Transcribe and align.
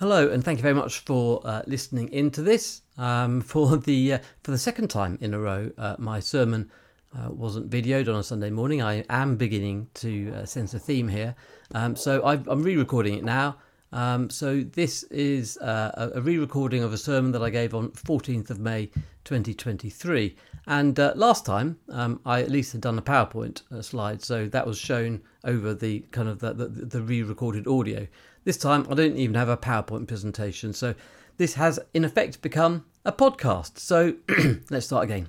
Hello, 0.00 0.28
and 0.28 0.44
thank 0.44 0.60
you 0.60 0.62
very 0.62 0.76
much 0.76 1.00
for 1.00 1.40
uh, 1.44 1.62
listening 1.66 2.08
into 2.12 2.40
this. 2.40 2.82
Um, 2.98 3.40
for 3.52 3.76
the 3.76 4.12
uh, 4.12 4.18
for 4.44 4.52
the 4.52 4.58
second 4.58 4.90
time 4.90 5.18
in 5.20 5.34
a 5.34 5.40
row, 5.40 5.72
uh, 5.76 5.96
my 5.98 6.20
sermon 6.20 6.70
uh, 7.18 7.32
wasn't 7.32 7.68
videoed 7.68 8.06
on 8.06 8.14
a 8.14 8.22
Sunday 8.22 8.50
morning. 8.50 8.80
I 8.80 9.04
am 9.10 9.34
beginning 9.34 9.88
to 9.94 10.32
uh, 10.36 10.44
sense 10.44 10.72
a 10.72 10.78
theme 10.78 11.08
here, 11.08 11.34
um, 11.74 11.96
so 11.96 12.22
i 12.22 12.34
am 12.34 12.62
re-recording 12.62 13.14
it 13.14 13.24
now. 13.24 13.56
Um, 13.90 14.30
so 14.30 14.60
this 14.60 15.02
is 15.04 15.56
uh, 15.56 16.12
a, 16.14 16.20
re-recording 16.20 16.84
of 16.84 16.92
a 16.92 16.98
sermon 16.98 17.32
that 17.32 17.42
I 17.42 17.50
gave 17.50 17.74
on 17.74 17.88
14th 17.88 18.50
of 18.50 18.60
May 18.60 18.90
2023. 19.24 20.36
And 20.68 20.96
last 21.16 21.44
time, 21.44 21.76
um, 21.88 22.20
I 22.24 22.42
at 22.42 22.50
least 22.50 22.70
had 22.70 22.82
done 22.82 22.98
a 22.98 23.02
PowerPoint 23.02 23.62
slide, 23.82 24.22
so 24.22 24.46
that 24.46 24.64
was 24.64 24.78
shown 24.78 25.22
over 25.42 25.74
the 25.74 26.00
kind 26.12 26.28
of 26.28 26.38
the, 26.38 26.52
the, 26.52 26.68
the 26.68 27.02
re-recorded 27.02 27.66
audio. 27.66 28.06
This 28.44 28.56
time, 28.56 28.86
I 28.90 28.94
don't 28.94 29.16
even 29.16 29.34
have 29.34 29.48
a 29.48 29.56
PowerPoint 29.56 30.06
presentation, 30.06 30.72
so 30.72 30.94
this 31.36 31.54
has 31.54 31.80
in 31.92 32.04
effect 32.04 32.40
become 32.40 32.86
a 33.04 33.12
podcast. 33.12 33.78
So 33.78 34.14
let's 34.70 34.86
start 34.86 35.04
again. 35.04 35.28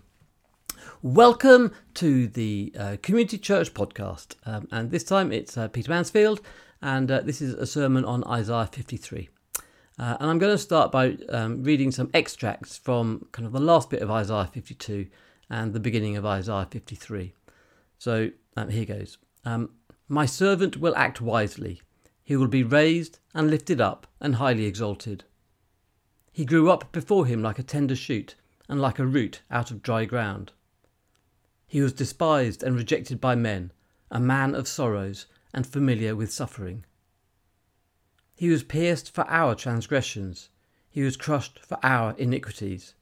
Welcome 1.01 1.73
to 1.95 2.27
the 2.27 2.73
uh, 2.77 2.97
Community 3.01 3.37
Church 3.37 3.73
podcast, 3.73 4.35
um, 4.45 4.67
and 4.71 4.91
this 4.91 5.03
time 5.03 5.31
it's 5.31 5.57
uh, 5.57 5.67
Peter 5.67 5.91
Mansfield 5.91 6.41
and 6.81 7.11
uh, 7.11 7.21
this 7.21 7.41
is 7.41 7.53
a 7.55 7.65
sermon 7.65 8.05
on 8.05 8.23
Isaiah 8.25 8.69
53. 8.71 9.29
Uh, 9.97 10.17
and 10.19 10.29
I'm 10.29 10.39
going 10.39 10.53
to 10.53 10.57
start 10.57 10.91
by 10.91 11.17
um, 11.29 11.63
reading 11.63 11.91
some 11.91 12.09
extracts 12.13 12.77
from 12.77 13.27
kind 13.31 13.45
of 13.45 13.51
the 13.51 13.59
last 13.59 13.89
bit 13.89 14.01
of 14.01 14.09
Isaiah 14.09 14.49
52 14.51 15.07
and 15.49 15.73
the 15.73 15.79
beginning 15.79 16.15
of 16.15 16.25
Isaiah 16.25 16.67
53. 16.69 17.33
So 17.97 18.29
um, 18.55 18.69
here 18.69 18.85
goes. 18.85 19.17
Um, 19.43 19.71
My 20.07 20.25
servant 20.25 20.77
will 20.77 20.95
act 20.95 21.19
wisely. 21.19 21.81
He 22.29 22.35
will 22.35 22.47
be 22.47 22.61
raised 22.61 23.17
and 23.33 23.49
lifted 23.49 23.81
up 23.81 24.05
and 24.19 24.35
highly 24.35 24.65
exalted. 24.65 25.23
He 26.31 26.45
grew 26.45 26.69
up 26.69 26.91
before 26.91 27.25
him 27.25 27.41
like 27.41 27.57
a 27.57 27.63
tender 27.63 27.95
shoot 27.95 28.35
and 28.67 28.79
like 28.79 28.99
a 28.99 29.07
root 29.07 29.41
out 29.49 29.71
of 29.71 29.81
dry 29.81 30.05
ground. 30.05 30.51
He 31.65 31.81
was 31.81 31.91
despised 31.91 32.61
and 32.61 32.75
rejected 32.75 33.19
by 33.19 33.33
men, 33.33 33.71
a 34.11 34.19
man 34.19 34.53
of 34.53 34.67
sorrows 34.67 35.25
and 35.55 35.65
familiar 35.65 36.15
with 36.15 36.31
suffering. 36.31 36.85
He 38.35 38.49
was 38.49 38.61
pierced 38.61 39.11
for 39.11 39.27
our 39.27 39.55
transgressions, 39.55 40.49
he 40.87 41.01
was 41.01 41.17
crushed 41.17 41.57
for 41.65 41.79
our 41.81 42.13
iniquities. 42.15 42.93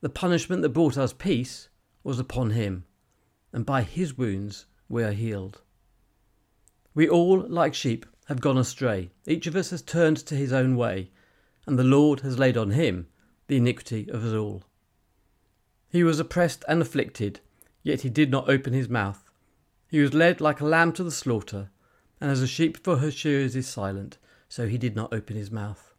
The 0.00 0.08
punishment 0.08 0.62
that 0.62 0.68
brought 0.68 0.96
us 0.96 1.12
peace 1.12 1.70
was 2.04 2.20
upon 2.20 2.50
him, 2.50 2.84
and 3.52 3.66
by 3.66 3.82
his 3.82 4.16
wounds 4.16 4.66
we 4.88 5.02
are 5.02 5.10
healed. 5.10 5.60
We 6.94 7.08
all, 7.08 7.40
like 7.48 7.74
sheep, 7.74 8.06
have 8.30 8.40
gone 8.40 8.56
astray. 8.56 9.10
Each 9.26 9.48
of 9.48 9.56
us 9.56 9.70
has 9.70 9.82
turned 9.82 10.16
to 10.18 10.36
his 10.36 10.52
own 10.52 10.76
way, 10.76 11.10
and 11.66 11.76
the 11.76 11.82
Lord 11.82 12.20
has 12.20 12.38
laid 12.38 12.56
on 12.56 12.70
him 12.70 13.08
the 13.48 13.56
iniquity 13.56 14.08
of 14.08 14.24
us 14.24 14.32
all. 14.32 14.62
He 15.88 16.04
was 16.04 16.20
oppressed 16.20 16.64
and 16.68 16.80
afflicted, 16.80 17.40
yet 17.82 18.02
he 18.02 18.08
did 18.08 18.30
not 18.30 18.48
open 18.48 18.72
his 18.72 18.88
mouth. 18.88 19.28
He 19.88 19.98
was 19.98 20.14
led 20.14 20.40
like 20.40 20.60
a 20.60 20.64
lamb 20.64 20.92
to 20.92 21.02
the 21.02 21.10
slaughter, 21.10 21.70
and 22.20 22.30
as 22.30 22.40
a 22.40 22.46
sheep 22.46 22.76
for 22.84 22.98
her 22.98 23.10
shearers 23.10 23.56
is 23.56 23.66
silent, 23.66 24.16
so 24.48 24.68
he 24.68 24.78
did 24.78 24.94
not 24.94 25.12
open 25.12 25.34
his 25.34 25.50
mouth. 25.50 25.92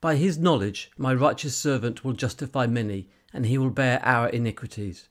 By 0.00 0.16
his 0.16 0.38
knowledge 0.38 0.90
my 0.96 1.12
righteous 1.12 1.54
servant 1.54 2.02
will 2.02 2.14
justify 2.14 2.66
many, 2.66 3.10
and 3.30 3.44
he 3.44 3.58
will 3.58 3.68
bear 3.68 4.00
our 4.02 4.30
iniquities. 4.30 5.10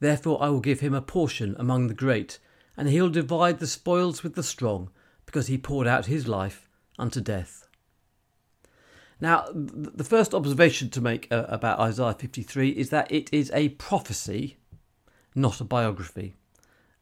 Therefore 0.00 0.42
I 0.42 0.48
will 0.48 0.58
give 0.58 0.80
him 0.80 0.94
a 0.94 1.00
portion 1.00 1.54
among 1.60 1.86
the 1.86 1.94
great, 1.94 2.40
and 2.76 2.88
he 2.88 3.00
will 3.00 3.08
divide 3.08 3.60
the 3.60 3.68
spoils 3.68 4.24
with 4.24 4.34
the 4.34 4.42
strong, 4.42 4.90
because 5.28 5.48
he 5.48 5.58
poured 5.58 5.86
out 5.86 6.06
his 6.06 6.26
life 6.26 6.70
unto 6.98 7.20
death. 7.20 7.68
Now, 9.20 9.44
the 9.52 10.04
first 10.04 10.32
observation 10.32 10.88
to 10.88 11.02
make 11.02 11.30
uh, 11.30 11.44
about 11.48 11.80
Isaiah 11.80 12.14
53 12.14 12.70
is 12.70 12.88
that 12.88 13.12
it 13.12 13.28
is 13.30 13.50
a 13.52 13.68
prophecy, 13.70 14.56
not 15.34 15.60
a 15.60 15.64
biography. 15.64 16.32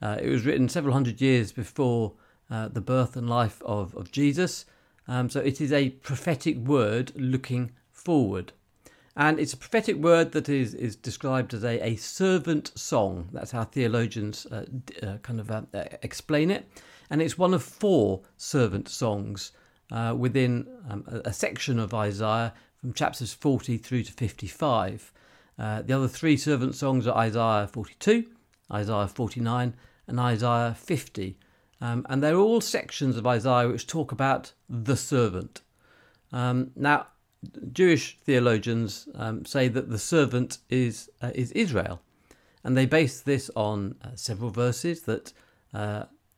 Uh, 0.03 0.19
it 0.21 0.29
was 0.29 0.45
written 0.45 0.69
several 0.69 0.93
hundred 0.93 1.21
years 1.21 1.53
before 1.53 2.15
uh, 2.51 2.67
the 2.67 2.81
birth 2.81 3.15
and 3.15 3.31
life 3.31 3.63
of, 3.65 3.95
of 3.95 4.11
Jesus. 4.11 4.65
Um, 5.07 5.31
so 5.31 5.39
it 5.39 5.61
is 5.61 5.73
a 5.73 5.91
prophetic 5.91 6.57
word 6.57 7.13
looking 7.15 7.71
forward. 7.93 8.53
And 9.15 9.39
it's 9.39 9.53
a 9.53 9.57
prophetic 9.57 9.99
word 9.99 10.33
that 10.33 10.49
is, 10.49 10.75
is 10.75 10.97
described 10.97 11.55
as 11.55 11.63
a, 11.63 11.81
a 11.87 11.95
servant 11.95 12.73
song. 12.75 13.29
That's 13.33 13.53
how 13.53 13.63
theologians 13.63 14.47
uh, 14.47 14.67
uh, 15.01 15.19
kind 15.19 15.39
of 15.39 15.49
uh, 15.49 15.63
explain 16.03 16.51
it. 16.51 16.69
And 17.11 17.23
it's 17.23 17.39
one 17.39 17.55
of 17.55 17.63
four 17.63 18.23
servant 18.37 18.89
songs 18.89 19.53
uh, 19.91 20.15
within 20.17 20.67
um, 20.91 21.05
a, 21.07 21.29
a, 21.29 21.33
section 21.33 21.79
of 21.79 21.95
Isaiah 21.95 22.53
from 22.81 22.93
chapters 22.93 23.33
40 23.33 23.79
through 23.79 24.03
to 24.05 24.13
55. 24.13 25.13
Uh, 25.59 25.83
the 25.83 25.93
other 25.93 26.09
three 26.09 26.37
servant 26.37 26.75
songs 26.75 27.07
are 27.07 27.17
Isaiah 27.17 27.69
42, 27.73 28.25
Isaiah 28.73 29.09
49, 29.09 29.75
and 30.09 30.21
Isaiah 30.21 30.75
50. 30.77 31.39
Um, 31.81 32.07
and 32.09 32.23
they're 32.23 32.37
all 32.37 32.61
sections 32.61 33.17
of 33.17 33.27
Isaiah 33.27 33.69
which 33.69 33.87
talk 33.87 34.13
about 34.13 34.53
the 34.69 34.97
servant. 34.97 35.63
Um, 36.33 36.73
now, 36.75 37.07
Jewish 37.73 38.19
theologians 38.25 39.09
um, 39.15 39.45
say 39.45 39.69
that 39.69 39.91
the 39.91 39.99
servant 39.99 40.59
is 40.69 41.11
uh, 41.23 41.31
is 41.35 41.53
Israel, 41.53 42.01
and 42.65 42.77
they 42.77 42.87
base 42.87 43.21
this 43.21 43.51
on 43.55 43.95
uh, 44.03 44.09
several 44.15 44.51
verses 44.51 45.03
that 45.03 45.33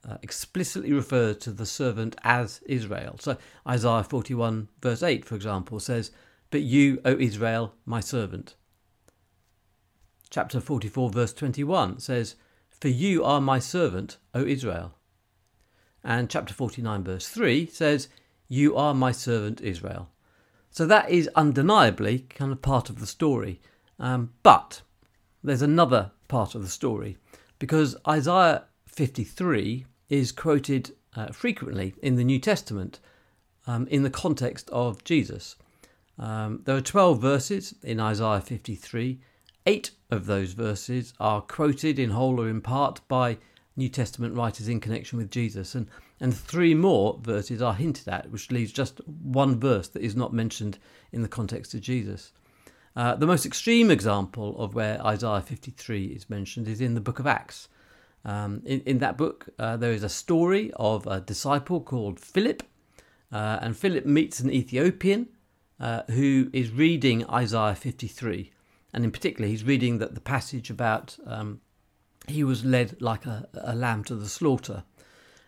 uh, 0.06 0.19
explicitly 0.22 0.92
refer 0.92 1.34
to 1.34 1.50
the 1.50 1.66
servant 1.66 2.16
as 2.22 2.60
Israel. 2.66 3.16
So 3.20 3.36
Isaiah 3.66 4.04
41 4.04 4.69
verse 4.82 5.03
8, 5.03 5.25
for 5.25 5.34
example, 5.34 5.81
says, 5.81 6.10
"But 6.50 6.62
you, 6.62 7.00
O 7.04 7.16
Israel, 7.19 7.75
my 7.86 8.00
servant." 8.00 8.54
Chapter 10.31 10.60
44 10.60 11.10
verse 11.10 11.32
21 11.32 12.00
says, 12.00 12.34
for 12.81 12.88
you 12.88 13.25
are 13.25 13.41
my 13.41 13.59
servant, 13.59 14.19
O 14.34 14.44
Israel. 14.44 14.94
And 16.04 16.30
chapter 16.30 16.54
49, 16.54 17.03
verse 17.03 17.28
3 17.28 17.66
says, 17.66 18.09
You 18.47 18.76
are 18.76 18.94
my 18.94 19.10
servant 19.10 19.60
Israel. 19.60 20.10
So 20.70 20.86
that 20.86 21.10
is 21.10 21.28
undeniably 21.34 22.20
kind 22.20 22.53
of 22.53 22.62
part 22.62 22.88
of 22.88 23.00
the 23.00 23.06
story. 23.06 23.60
Um, 23.98 24.32
but 24.44 24.82
there's 25.42 25.62
another 25.62 26.12
part 26.28 26.54
of 26.54 26.62
the 26.62 26.69
story 26.69 27.16
because 27.59 27.97
Isaiah 28.06 28.65
53 28.98 29.86
is 30.09 30.32
quoted 30.32 30.91
uh, 31.14 31.28
frequently 31.28 31.94
in 32.03 32.16
the 32.16 32.25
New 32.25 32.41
Testament 32.41 32.98
um, 33.64 33.86
in 33.86 34.03
the 34.03 34.10
context 34.10 34.69
of 34.70 35.04
Jesus. 35.04 35.54
Um, 36.19 36.62
there 36.64 36.75
are 36.75 36.81
12 36.81 37.22
verses 37.22 37.76
in 37.84 38.00
Isaiah 38.00 38.41
53, 38.41 39.20
Eight 39.66 39.92
of 40.10 40.26
those 40.26 40.54
verses 40.54 41.14
are 41.20 41.41
quoted 41.41 42.00
in 42.00 42.10
whole 42.10 42.41
or 42.41 42.48
in 42.48 42.60
part 42.60 43.00
by 43.06 43.38
New 43.76 43.88
Testament 43.88 44.34
writers 44.34 44.66
in 44.66 44.81
connection 44.81 45.16
with 45.16 45.30
Jesus, 45.30 45.76
and, 45.76 45.86
and 46.19 46.36
three 46.36 46.75
more 46.75 47.20
verses 47.22 47.62
are 47.62 47.75
hinted 47.75 48.09
at, 48.09 48.32
which 48.32 48.50
leaves 48.50 48.72
just 48.72 49.00
one 49.06 49.60
verse 49.60 49.86
that 49.86 50.03
is 50.03 50.16
not 50.16 50.32
mentioned 50.32 50.76
in 51.12 51.22
the 51.22 51.28
context 51.28 51.72
of 51.72 51.82
Jesus. 51.82 52.32
Uh, 52.97 53.15
the 53.15 53.28
most 53.28 53.47
extreme 53.47 53.92
example 53.92 54.60
of 54.60 54.75
where 54.75 55.00
Isaiah 55.06 55.41
53 55.41 56.06
is 56.06 56.28
mentioned 56.28 56.66
is 56.66 56.80
in 56.80 56.94
the 56.94 57.00
book 57.00 57.20
of 57.20 57.28
Acts. 57.28 57.69
Um, 58.24 58.62
in, 58.64 58.80
in 58.80 58.98
that 58.98 59.16
book, 59.16 59.48
uh, 59.58 59.76
there 59.76 59.92
is 59.92 60.02
a 60.02 60.08
story 60.08 60.72
of 60.76 61.06
a 61.06 61.20
disciple 61.20 61.80
called 61.80 62.20
Philip, 62.20 62.62
uh, 63.32 63.58
and 63.62 63.76
Philip 63.76 64.06
meets 64.06 64.40
an 64.40 64.50
Ethiopian 64.50 65.28
uh, 65.80 66.02
who 66.10 66.50
is 66.52 66.70
reading 66.70 67.24
Isaiah 67.28 67.74
53 67.74 68.52
and 68.92 69.04
in 69.04 69.10
particular, 69.10 69.48
he's 69.48 69.64
reading 69.64 69.98
that 69.98 70.14
the 70.14 70.20
passage 70.20 70.70
about 70.70 71.16
um, 71.26 71.60
he 72.26 72.44
was 72.44 72.64
led 72.64 73.00
like 73.00 73.26
a, 73.26 73.48
a 73.54 73.74
lamb 73.74 74.04
to 74.04 74.14
the 74.14 74.28
slaughter. 74.28 74.84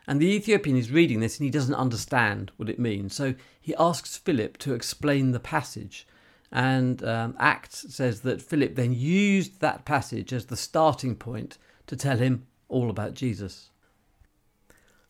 And 0.07 0.21
the 0.21 0.31
Ethiopian 0.33 0.77
is 0.77 0.91
reading 0.91 1.21
this 1.21 1.39
and 1.39 1.45
he 1.45 1.51
doesn't 1.51 1.75
understand 1.75 2.53
what 2.57 2.69
it 2.69 2.79
means. 2.79 3.15
So 3.15 3.35
he 3.61 3.75
asks 3.77 4.17
Philip 4.17 4.59
to 4.59 4.75
explain 4.75 5.31
the 5.31 5.41
passage. 5.41 6.07
And 6.51 7.03
um, 7.05 7.37
Acts 7.39 7.95
says 7.95 8.23
that 8.23 8.43
Philip 8.43 8.75
then 8.75 8.93
used 8.93 9.61
that 9.61 9.85
passage 9.85 10.33
as 10.33 10.47
the 10.47 10.57
starting 10.57 11.15
point 11.15 11.59
to 11.87 11.97
tell 11.97 12.19
him 12.19 12.47
all 12.71 12.91
about 12.91 13.15
Jesus. 13.15 13.71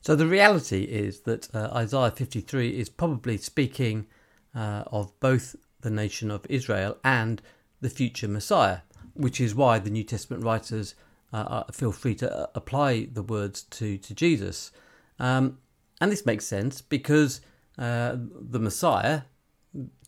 So 0.03 0.17
the 0.17 0.27
reality 0.27 0.85
is 0.85 1.21
that 1.21 1.55
uh, 1.55 1.71
Isaiah 1.75 2.11
53 2.11 2.71
is 2.71 2.89
probably 2.89 3.37
speaking 3.37 4.07
uh, 4.55 4.85
of 4.87 5.19
both 5.21 5.57
the 5.83 5.91
nation 5.91 6.31
of 6.31 6.47
Israel 6.49 6.97
and 7.05 7.43
the 7.81 7.91
future 7.91 8.29
Messiah, 8.29 8.79
which 9.15 9.41
is 9.41 9.55
why 9.55 9.79
the 9.79 9.91
New 9.91 10.05
Testament 10.05 10.43
writers 10.43 10.95
uh, 11.33 11.65
feel 11.73 11.93
free 11.93 12.15
to 12.17 12.35
uh, 12.35 12.47
apply 12.55 13.09
the 13.13 13.23
words 13.23 13.63
to, 13.63 13.99
to 13.99 14.15
Jesus. 14.15 14.73
Um, 15.19 15.59
and 16.01 16.11
this 16.11 16.27
makes 16.27 16.47
sense 16.47 16.81
because 16.81 17.41
uh, 17.79 18.17
the 18.17 18.59
Messiah, 18.59 19.23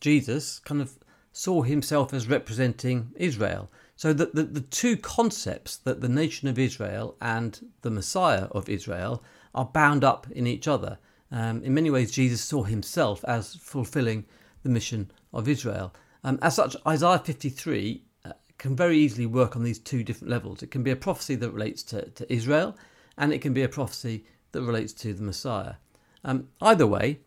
Jesus, 0.01 0.59
kind 0.59 0.81
of 0.81 0.97
saw 1.31 1.61
himself 1.61 2.13
as 2.13 2.27
representing 2.27 3.11
Israel. 3.15 3.71
So 4.03 4.11
that 4.11 4.35
the, 4.35 4.43
the 4.43 4.59
two 4.59 4.97
concepts 4.97 5.77
that 5.77 6.01
the 6.01 6.09
nation 6.09 6.49
of 6.49 6.59
Israel 6.59 7.15
and 7.21 7.71
the 7.83 7.89
Messiah 7.89 8.47
of 8.51 8.67
Israel 8.67 9.23
are 9.55 9.63
bound 9.63 10.03
up 10.03 10.27
in 10.29 10.45
each 10.45 10.67
other. 10.67 10.97
Um, 11.31 11.63
in 11.63 11.73
many 11.73 11.89
ways, 11.89 12.11
Jesus 12.11 12.41
saw 12.41 12.63
himself 12.63 13.23
as 13.23 13.55
fulfilling 13.55 14.25
the 14.61 14.67
mission 14.67 15.09
of 15.33 15.47
Israel. 15.47 15.93
Um, 16.25 16.37
as 16.41 16.57
such, 16.57 16.75
Isaiah 16.85 17.19
53 17.19 18.03
uh, 18.25 18.33
can 18.57 18.75
very 18.75 18.97
easily 18.97 19.25
work 19.25 19.55
on 19.55 19.63
these 19.63 19.79
two 19.79 20.03
different 20.03 20.31
levels. 20.31 20.61
It 20.61 20.69
can 20.69 20.83
be 20.83 20.91
a 20.91 20.97
prophecy 20.97 21.35
that 21.35 21.51
relates 21.51 21.81
to, 21.83 22.09
to 22.09 22.33
Israel, 22.33 22.75
and 23.17 23.31
it 23.31 23.39
can 23.39 23.53
be 23.53 23.63
a 23.63 23.69
prophecy 23.69 24.25
that 24.51 24.63
relates 24.63 24.91
to 24.91 25.13
the 25.13 25.23
Messiah. 25.23 25.75
Um, 26.25 26.49
either 26.61 26.85
way, 26.85 27.21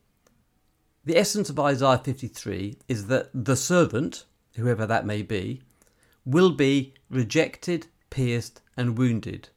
the 1.07 1.17
essence 1.17 1.49
of 1.49 1.59
Isaiah 1.59 1.97
53 2.05 2.77
is 2.87 3.07
that 3.07 3.31
the 3.33 3.57
servant, 3.57 4.27
whoever 4.57 4.85
that 4.85 5.07
may 5.07 5.23
be, 5.23 5.63
will 6.27 6.51
be 6.51 6.93
rejected, 7.09 7.87
pierced, 8.11 8.61
and 8.77 8.99
wounded, 8.99 9.49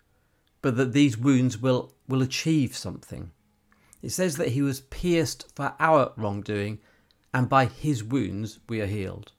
but 0.62 0.78
that 0.78 0.94
these 0.94 1.18
wounds 1.18 1.58
will, 1.58 1.92
will 2.08 2.22
achieve 2.22 2.78
something. 2.78 3.32
It 4.02 4.12
says 4.12 4.38
that 4.38 4.50
he 4.50 4.62
was 4.62 4.82
pierced 4.82 5.48
for 5.56 5.74
our 5.80 6.14
wrongdoing, 6.16 6.80
and 7.34 7.50
by 7.50 7.66
his 7.66 8.04
wounds 8.04 8.60
we 8.70 8.80
are 8.80 8.86
healed. 8.86 9.32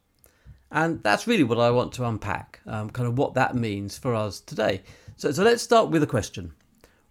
And 0.73 1.03
that's 1.03 1.27
really 1.27 1.45
what 1.45 1.59
I 1.59 1.71
want 1.71 1.93
to 1.95 2.05
unpack, 2.05 2.61
um, 2.67 2.91
kind 2.91 3.09
of 3.09 3.17
what 3.17 3.35
that 3.35 3.55
means 3.55 3.97
for 3.97 4.15
us 4.15 4.41
today. 4.41 4.83
So, 5.17 5.33
so 5.33 5.43
let's 5.43 5.63
start 5.63 5.91
with 5.91 6.03
a 6.03 6.07
question 6.07 6.53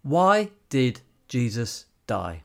Why 0.02 0.50
did 0.68 1.00
Jesus 1.28 1.86
die? 2.06 2.42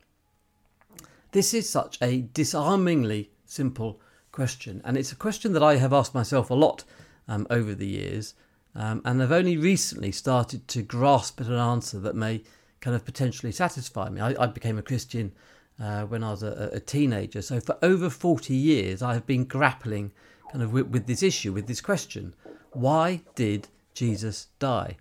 This 1.31 1.53
is 1.53 1.69
such 1.69 1.97
a 2.01 2.21
disarmingly 2.33 3.31
simple 3.45 3.99
question, 4.31 4.81
and 4.85 4.97
it's 4.97 5.11
a 5.11 5.17
question 5.17 5.53
that 5.53 5.63
I 5.63 5.75
have 5.75 5.93
asked 5.93 6.15
myself 6.15 6.49
a 6.49 6.53
lot 6.53 6.83
um, 7.27 7.47
over 7.49 7.73
the 7.73 7.87
years, 7.87 8.33
um, 8.75 9.01
and 9.05 9.21
I've 9.21 9.31
only 9.31 9.57
recently 9.57 10.11
started 10.11 10.67
to 10.69 10.81
grasp 10.81 11.39
at 11.41 11.47
an 11.47 11.53
answer 11.53 11.99
that 11.99 12.15
may 12.15 12.43
kind 12.81 12.95
of 12.95 13.05
potentially 13.05 13.51
satisfy 13.51 14.09
me. 14.09 14.21
I, 14.21 14.43
I 14.43 14.47
became 14.47 14.77
a 14.77 14.83
Christian 14.83 15.33
uh, 15.81 16.03
when 16.03 16.23
I 16.23 16.31
was 16.31 16.43
a, 16.43 16.69
a, 16.73 16.79
teenager, 16.79 17.41
so 17.41 17.59
for 17.59 17.77
over 17.81 18.09
40 18.09 18.53
years 18.53 19.01
I 19.01 19.13
have 19.13 19.25
been 19.25 19.45
grappling 19.45 20.11
kind 20.51 20.63
of 20.63 20.71
with, 20.71 20.87
with 20.87 21.07
this 21.07 21.23
issue, 21.23 21.51
with 21.53 21.67
this 21.67 21.81
question 21.81 22.33
why 22.75 23.21
did 23.35 23.69
Jesus 23.93 24.47
die? 24.59 24.97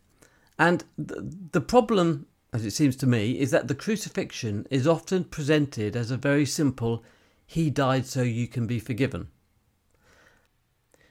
And 0.58 0.84
the, 0.96 1.34
the 1.50 1.60
problem, 1.60 2.26
as 2.52 2.64
it 2.64 2.70
seems 2.70 2.96
to 2.96 3.06
me, 3.06 3.32
is 3.32 3.50
that 3.50 3.66
the 3.66 3.74
crucifixion 3.74 4.66
is 4.70 4.86
often 4.86 5.24
presented 5.24 5.96
as 5.96 6.10
a 6.10 6.16
very 6.16 6.46
simple, 6.46 7.02
He 7.46 7.70
died 7.70 8.06
so 8.06 8.22
you 8.22 8.46
can 8.46 8.66
be 8.66 8.78
forgiven. 8.78 9.28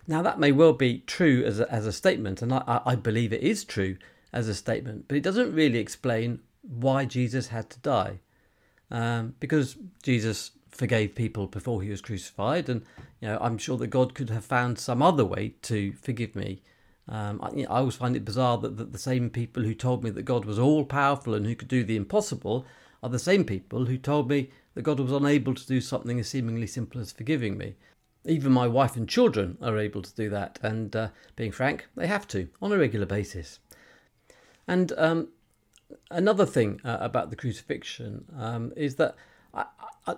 Now, 0.08 0.22
that 0.22 0.40
may 0.40 0.52
well 0.52 0.74
be 0.74 1.00
true 1.00 1.44
as 1.46 1.60
a, 1.60 1.72
as 1.72 1.86
a 1.86 1.94
statement, 1.94 2.42
and 2.42 2.54
I, 2.54 2.82
I 2.86 2.96
believe 2.96 3.32
it 3.32 3.42
is 3.42 3.64
true 3.64 3.98
as 4.34 4.48
a 4.48 4.56
statement, 4.56 5.06
but 5.08 5.16
it 5.16 5.24
doesn't 5.24 5.54
really 5.54 5.80
explain 5.80 6.40
why 6.62 7.06
Jesus 7.06 7.48
had 7.48 7.70
to 7.70 7.80
die. 7.80 8.20
Um, 8.92 9.36
because 9.40 9.78
Jesus 10.02 10.52
forgave 10.70 11.16
people 11.16 11.48
before 11.48 11.82
he 11.82 11.90
was 11.90 12.02
crucified, 12.02 12.70
and 12.70 12.84
you 13.22 13.28
know 13.28 13.38
I'm 13.40 13.58
sure 13.58 13.78
that 13.78 13.88
God 13.88 14.14
could 14.14 14.30
have 14.30 14.46
found 14.46 14.78
some 14.78 15.02
other 15.02 15.26
way 15.26 15.56
to 15.64 15.94
forgive 15.94 16.36
me. 16.36 16.62
Um, 17.08 17.40
I, 17.42 17.52
you 17.52 17.64
know, 17.64 17.70
I, 17.70 17.80
always 17.80 17.96
find 17.96 18.16
it 18.16 18.26
bizarre 18.26 18.58
that, 18.60 18.78
that 18.78 18.92
the 18.92 19.00
same 19.00 19.30
people 19.30 19.64
who 19.64 19.74
told 19.74 20.04
me 20.04 20.10
that 20.12 20.24
God 20.24 20.46
was 20.46 20.60
all 20.60 20.86
powerful 20.86 21.34
and 21.34 21.46
who 21.46 21.56
could 21.56 21.68
do 21.68 21.84
the 21.84 21.98
impossible 21.98 22.66
are 23.02 23.10
the 23.10 23.20
same 23.20 23.44
people 23.44 23.86
who 23.86 23.98
told 23.98 24.30
me 24.30 24.50
that 24.74 24.84
God 24.84 25.00
was 25.00 25.12
unable 25.12 25.54
to 25.54 25.68
do 25.68 25.82
something 25.82 26.20
as 26.20 26.30
seemingly 26.30 26.68
simple 26.68 27.02
as 27.02 27.12
forgiving 27.12 27.58
me. 27.58 27.76
Even 28.26 28.52
my 28.52 28.68
wife 28.68 28.96
and 28.96 29.08
children 29.10 29.58
are 29.62 29.78
able 29.78 30.02
to 30.02 30.16
do 30.16 30.30
that, 30.30 30.60
and 30.62 30.96
uh, 30.96 31.10
being 31.36 31.52
frank, 31.52 31.88
they 31.96 32.08
have 32.08 32.28
to 32.30 32.48
on 32.62 32.72
a 32.72 32.78
regular 32.78 33.06
basis. 33.06 33.60
And 34.68 34.94
um, 34.98 35.28
another 36.10 36.46
thing 36.46 36.80
uh, 36.86 36.98
about 37.02 37.30
the 37.30 37.36
crucifixion 37.36 38.26
um, 38.38 38.72
is 38.78 38.96
that, 38.96 39.16
I, 39.54 39.66
I, 40.08 40.16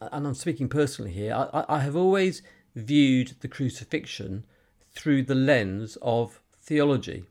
and 0.00 0.26
I'm 0.26 0.34
speaking 0.34 0.68
personally 0.68 1.10
here, 1.10 1.34
I, 1.34 1.64
I 1.68 1.80
have 1.80 1.96
always 1.96 2.42
viewed 2.76 3.34
the 3.40 3.48
crucifixion 3.48 4.44
through 4.92 5.24
the 5.24 5.34
lens 5.34 5.98
of 6.00 6.40
theology. 6.62 7.24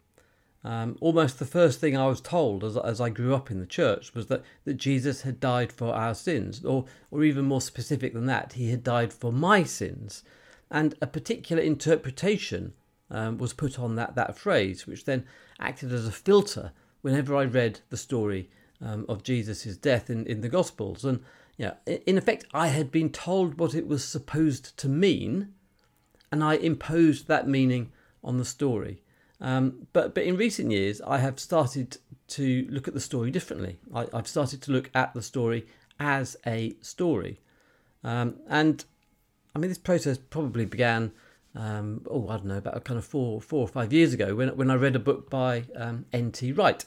Um, 0.68 0.98
almost 1.00 1.40
the 1.40 1.46
first 1.46 1.80
thing 1.80 1.96
I 1.96 2.08
was 2.08 2.20
told 2.20 2.62
as, 2.62 2.76
as 2.76 3.00
I 3.00 3.08
grew 3.10 3.34
up 3.34 3.50
in 3.50 3.62
the 3.62 3.66
church 3.66 4.14
was 4.14 4.28
that, 4.28 4.44
that 4.66 4.74
Jesus 4.74 5.22
had 5.22 5.40
died 5.40 5.72
for 5.72 5.94
our 5.94 6.14
sins, 6.14 6.66
or, 6.66 6.84
or 7.10 7.24
even 7.24 7.46
more 7.46 7.62
specific 7.62 8.14
than 8.14 8.26
that, 8.26 8.52
he 8.52 8.70
had 8.70 8.84
died 8.84 9.14
for 9.14 9.32
my 9.32 9.64
sins. 9.64 10.26
And 10.70 10.94
a 11.02 11.08
particular 11.08 11.64
interpretation 11.64 12.74
um, 13.10 13.38
was 13.38 13.54
put 13.54 13.80
on 13.80 13.96
that, 13.96 14.16
that 14.16 14.38
phrase, 14.38 14.86
which 14.86 15.06
then 15.06 15.24
acted 15.58 15.94
as 15.94 16.06
a 16.06 16.12
filter 16.12 16.74
whenever 17.02 17.34
I 17.34 17.46
read 17.46 17.80
the 17.90 17.96
story 17.96 18.50
um, 18.82 19.06
of 19.08 19.24
Jesus' 19.24 19.78
death 19.78 20.10
in, 20.10 20.26
in 20.26 20.42
the 20.42 20.50
Gospels. 20.50 21.06
And 21.06 21.24
yeah, 21.56 21.76
in 21.86 22.18
effect, 22.18 22.44
I 22.54 22.68
had 22.68 22.92
been 22.92 23.10
told 23.10 23.58
what 23.58 23.74
it 23.74 23.88
was 23.88 24.04
supposed 24.04 24.76
to 24.80 24.90
mean, 24.90 25.54
and 26.30 26.44
I 26.44 26.56
imposed 26.56 27.30
that 27.30 27.48
meaning 27.48 27.94
on 28.22 28.38
the 28.38 28.44
story. 28.44 29.02
Um, 29.40 29.88
but 29.94 30.16
but 30.16 30.24
in 30.24 30.36
recent 30.36 30.72
years, 30.72 31.02
I 31.02 31.20
have 31.20 31.40
started 31.40 31.98
to 32.30 32.68
look 32.70 32.88
at 32.88 32.94
the 32.94 33.00
story 33.00 33.32
differently. 33.32 33.78
I, 33.94 34.08
have 34.14 34.28
started 34.28 34.62
to 34.64 34.72
look 34.72 34.90
at 34.96 35.14
the 35.14 35.22
story 35.22 35.68
as 36.00 36.38
a 36.46 36.76
story, 36.82 37.40
um, 38.04 38.36
and 38.48 38.84
I 39.56 39.60
mean 39.60 39.70
this 39.70 39.78
process 39.78 40.18
probably 40.18 40.66
began. 40.66 41.12
Um, 41.56 42.06
oh, 42.12 42.28
I 42.30 42.38
don't 42.38 42.46
know, 42.46 42.58
about 42.58 42.84
kind 42.84 43.00
of 43.00 43.06
four, 43.06 43.42
four 43.42 43.62
or 43.62 43.68
five 43.68 43.92
years 43.92 44.14
ago, 44.14 44.36
when 44.36 44.50
when 44.56 44.70
I 44.70 44.76
read 44.76 44.96
a 44.96 45.00
book 45.00 45.30
by 45.30 45.64
um, 45.76 46.06
N.T. 46.14 46.52
Wright, 46.52 46.86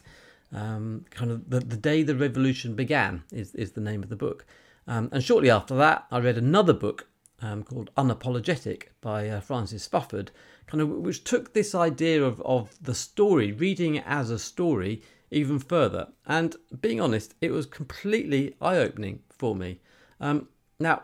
um, 0.52 1.06
kind 1.10 1.32
of 1.32 1.50
the, 1.50 1.58
the 1.58 1.76
day 1.76 2.04
the 2.04 2.14
revolution 2.14 2.74
began 2.74 3.24
is 3.32 3.54
is 3.56 3.72
the 3.72 3.80
name 3.80 4.02
of 4.02 4.10
the 4.10 4.16
book, 4.16 4.44
um, 4.86 5.08
and 5.12 5.24
shortly 5.24 5.50
after 5.50 5.74
that, 5.76 6.06
I 6.12 6.18
read 6.18 6.38
another 6.38 6.72
book 6.72 7.08
called 7.40 7.90
Unapologetic 7.96 8.88
by 9.00 9.28
uh, 9.28 9.40
Francis 9.40 9.88
Spufford, 9.88 10.28
kind 10.70 10.80
of 10.80 10.88
which 10.88 11.24
took 11.24 11.52
this 11.52 11.74
idea 11.74 12.22
of, 12.22 12.40
of 12.42 12.70
the 12.80 12.94
story, 12.94 13.50
reading 13.50 13.96
it 13.96 14.04
as 14.06 14.30
a 14.30 14.38
story, 14.38 15.02
even 15.32 15.58
further. 15.58 16.08
And 16.26 16.54
being 16.80 17.00
honest, 17.00 17.34
it 17.40 17.50
was 17.50 17.66
completely 17.66 18.54
eye 18.60 18.76
opening 18.76 19.20
for 19.30 19.56
me. 19.56 19.80
Um, 20.20 20.48
now, 20.78 21.02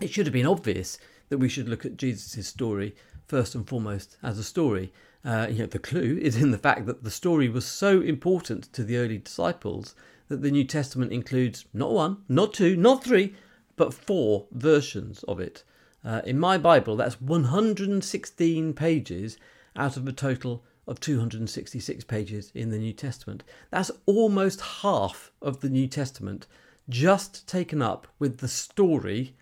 it 0.00 0.10
should 0.10 0.26
have 0.26 0.32
been 0.32 0.46
obvious 0.46 0.98
that 1.28 1.38
we 1.38 1.50
should 1.50 1.68
look 1.68 1.84
at 1.84 1.98
Jesus' 1.98 2.48
story 2.48 2.94
first 3.26 3.54
and 3.54 3.68
foremost 3.68 4.16
as 4.22 4.38
a 4.38 4.44
story. 4.44 4.90
Uh, 5.22 5.48
you 5.50 5.58
know, 5.58 5.66
the 5.66 5.78
clue 5.78 6.18
is 6.22 6.36
in 6.36 6.50
the 6.50 6.58
fact 6.58 6.86
that 6.86 7.04
the 7.04 7.10
story 7.10 7.48
was 7.48 7.66
so 7.66 8.00
important 8.00 8.72
to 8.72 8.82
the 8.82 8.96
early 8.96 9.18
disciples 9.18 9.94
that 10.28 10.40
the 10.40 10.50
New 10.50 10.64
Testament 10.64 11.12
includes 11.12 11.66
not 11.74 11.92
one, 11.92 12.18
not 12.28 12.54
two, 12.54 12.74
not 12.74 13.04
three, 13.04 13.34
but 13.76 13.92
four 13.92 14.46
versions 14.52 15.24
of 15.24 15.40
it. 15.40 15.62
Uh, 16.04 16.22
in 16.24 16.38
my 16.38 16.56
Bible, 16.58 16.96
that's 16.96 17.20
116 17.20 18.72
pages 18.74 19.36
out 19.76 19.96
of 19.96 20.06
a 20.06 20.12
total 20.12 20.64
of 20.86 21.00
266 21.00 22.04
pages 22.04 22.50
in 22.54 22.70
the 22.70 22.78
New 22.78 22.92
Testament. 22.92 23.44
That's 23.70 23.90
almost 24.06 24.60
half 24.60 25.30
of 25.42 25.60
the 25.60 25.68
New 25.68 25.86
Testament 25.86 26.46
just 26.88 27.46
taken 27.46 27.82
up 27.82 28.06
with 28.18 28.38
the 28.38 28.48
story 28.48 29.34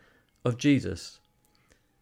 of 0.45 0.59
Jesus. 0.59 1.21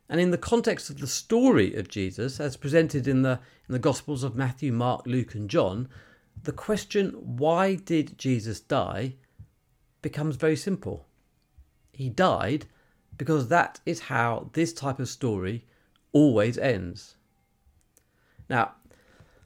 And 0.08 0.20
in 0.20 0.30
the 0.30 0.38
context 0.38 0.88
of 0.88 0.98
the 0.98 1.06
story 1.06 1.74
of 1.74 1.88
Jesus, 1.88 2.40
as 2.40 2.56
presented 2.56 3.06
in 3.06 3.22
the, 3.22 3.40
in 3.68 3.72
the 3.72 3.78
Gospels 3.78 4.22
of 4.22 4.36
Matthew, 4.36 4.72
Mark, 4.72 5.06
Luke, 5.06 5.34
and 5.34 5.50
John, 5.50 5.88
the 6.42 6.52
question, 6.52 7.10
why 7.10 7.74
did 7.74 8.18
Jesus 8.18 8.60
die, 8.60 9.14
becomes 10.00 10.36
very 10.36 10.56
simple 10.56 11.06
he 11.94 12.08
died 12.08 12.66
because 13.16 13.48
that 13.48 13.80
is 13.86 14.00
how 14.00 14.50
this 14.52 14.72
type 14.72 14.98
of 14.98 15.08
story 15.08 15.64
always 16.12 16.58
ends. 16.58 17.16
Now, 18.48 18.72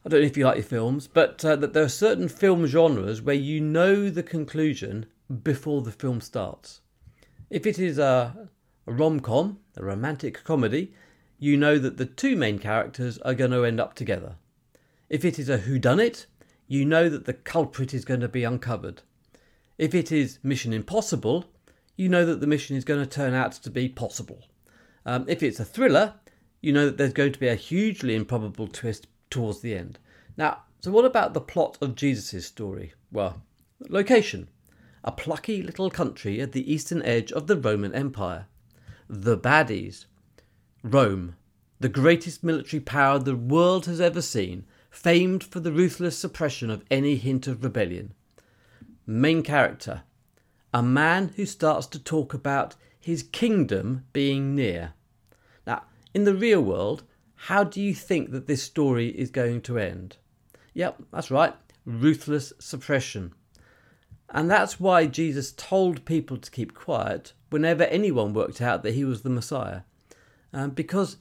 I 0.04 0.08
don't 0.08 0.20
know 0.20 0.26
if 0.26 0.36
you 0.36 0.44
like 0.44 0.56
your 0.56 0.64
films, 0.64 1.06
but 1.06 1.44
uh, 1.44 1.56
that 1.56 1.72
there 1.72 1.84
are 1.84 1.88
certain 1.88 2.28
film 2.28 2.66
genres 2.66 3.20
where 3.20 3.34
you 3.34 3.60
know 3.60 4.10
the 4.10 4.22
conclusion 4.22 5.06
before 5.42 5.82
the 5.82 5.92
film 5.92 6.20
starts. 6.20 6.80
If 7.50 7.66
it 7.66 7.78
is 7.78 7.98
a, 7.98 8.48
a 8.86 8.92
rom 8.92 9.20
com, 9.20 9.58
a 9.76 9.84
romantic 9.84 10.44
comedy, 10.44 10.94
you 11.38 11.56
know 11.56 11.78
that 11.78 11.96
the 11.96 12.06
two 12.06 12.36
main 12.36 12.58
characters 12.58 13.18
are 13.18 13.34
going 13.34 13.50
to 13.50 13.64
end 13.64 13.80
up 13.80 13.94
together. 13.94 14.36
If 15.08 15.24
it 15.24 15.38
is 15.38 15.48
a 15.48 15.58
whodunit, 15.58 16.26
you 16.66 16.84
know 16.84 17.08
that 17.08 17.24
the 17.24 17.34
culprit 17.34 17.94
is 17.94 18.04
going 18.04 18.20
to 18.20 18.28
be 18.28 18.44
uncovered. 18.44 19.02
If 19.78 19.94
it 19.94 20.10
is 20.10 20.38
Mission 20.42 20.72
Impossible, 20.72 21.46
you 21.98 22.08
know 22.08 22.24
that 22.24 22.40
the 22.40 22.46
mission 22.46 22.76
is 22.76 22.84
going 22.84 23.00
to 23.00 23.06
turn 23.06 23.34
out 23.34 23.52
to 23.52 23.70
be 23.70 23.88
possible. 23.90 24.44
Um, 25.04 25.26
if 25.28 25.42
it's 25.42 25.60
a 25.60 25.64
thriller, 25.64 26.14
you 26.62 26.72
know 26.72 26.86
that 26.86 26.96
there's 26.96 27.12
going 27.12 27.32
to 27.32 27.38
be 27.38 27.48
a 27.48 27.54
hugely 27.54 28.14
improbable 28.14 28.68
twist 28.68 29.06
towards 29.28 29.60
the 29.60 29.74
end. 29.74 29.98
Now, 30.38 30.62
so 30.80 30.90
what 30.90 31.04
about 31.04 31.34
the 31.34 31.40
plot 31.40 31.76
of 31.82 31.96
Jesus' 31.96 32.46
story? 32.46 32.94
Well, 33.12 33.42
location 33.88 34.48
a 35.04 35.12
plucky 35.12 35.62
little 35.62 35.90
country 35.90 36.40
at 36.40 36.52
the 36.52 36.72
eastern 36.72 37.02
edge 37.02 37.32
of 37.32 37.46
the 37.46 37.56
Roman 37.56 37.94
Empire. 37.94 38.46
The 39.08 39.38
baddies. 39.38 40.06
Rome, 40.82 41.36
the 41.80 41.88
greatest 41.88 42.44
military 42.44 42.80
power 42.80 43.18
the 43.18 43.36
world 43.36 43.86
has 43.86 44.00
ever 44.00 44.20
seen, 44.20 44.64
famed 44.90 45.42
for 45.42 45.60
the 45.60 45.72
ruthless 45.72 46.18
suppression 46.18 46.68
of 46.68 46.84
any 46.90 47.16
hint 47.16 47.46
of 47.46 47.64
rebellion. 47.64 48.12
Main 49.06 49.42
character 49.42 50.02
a 50.72 50.82
man 50.82 51.32
who 51.36 51.46
starts 51.46 51.86
to 51.88 51.98
talk 51.98 52.34
about 52.34 52.74
his 52.98 53.22
kingdom 53.22 54.04
being 54.12 54.54
near. 54.54 54.92
Now, 55.66 55.84
in 56.14 56.24
the 56.24 56.34
real 56.34 56.60
world, 56.60 57.04
how 57.34 57.64
do 57.64 57.80
you 57.80 57.94
think 57.94 58.32
that 58.32 58.46
this 58.46 58.62
story 58.62 59.08
is 59.08 59.30
going 59.30 59.62
to 59.62 59.78
end? 59.78 60.16
Yep, 60.74 61.02
that's 61.12 61.30
right, 61.30 61.54
ruthless 61.84 62.52
suppression. 62.58 63.32
And 64.30 64.50
that's 64.50 64.78
why 64.78 65.06
Jesus 65.06 65.52
told 65.52 66.04
people 66.04 66.36
to 66.36 66.50
keep 66.50 66.74
quiet 66.74 67.32
whenever 67.50 67.84
anyone 67.84 68.34
worked 68.34 68.60
out 68.60 68.82
that 68.82 68.94
he 68.94 69.04
was 69.04 69.22
the 69.22 69.30
Messiah. 69.30 69.82
Um, 70.52 70.70
because 70.70 71.16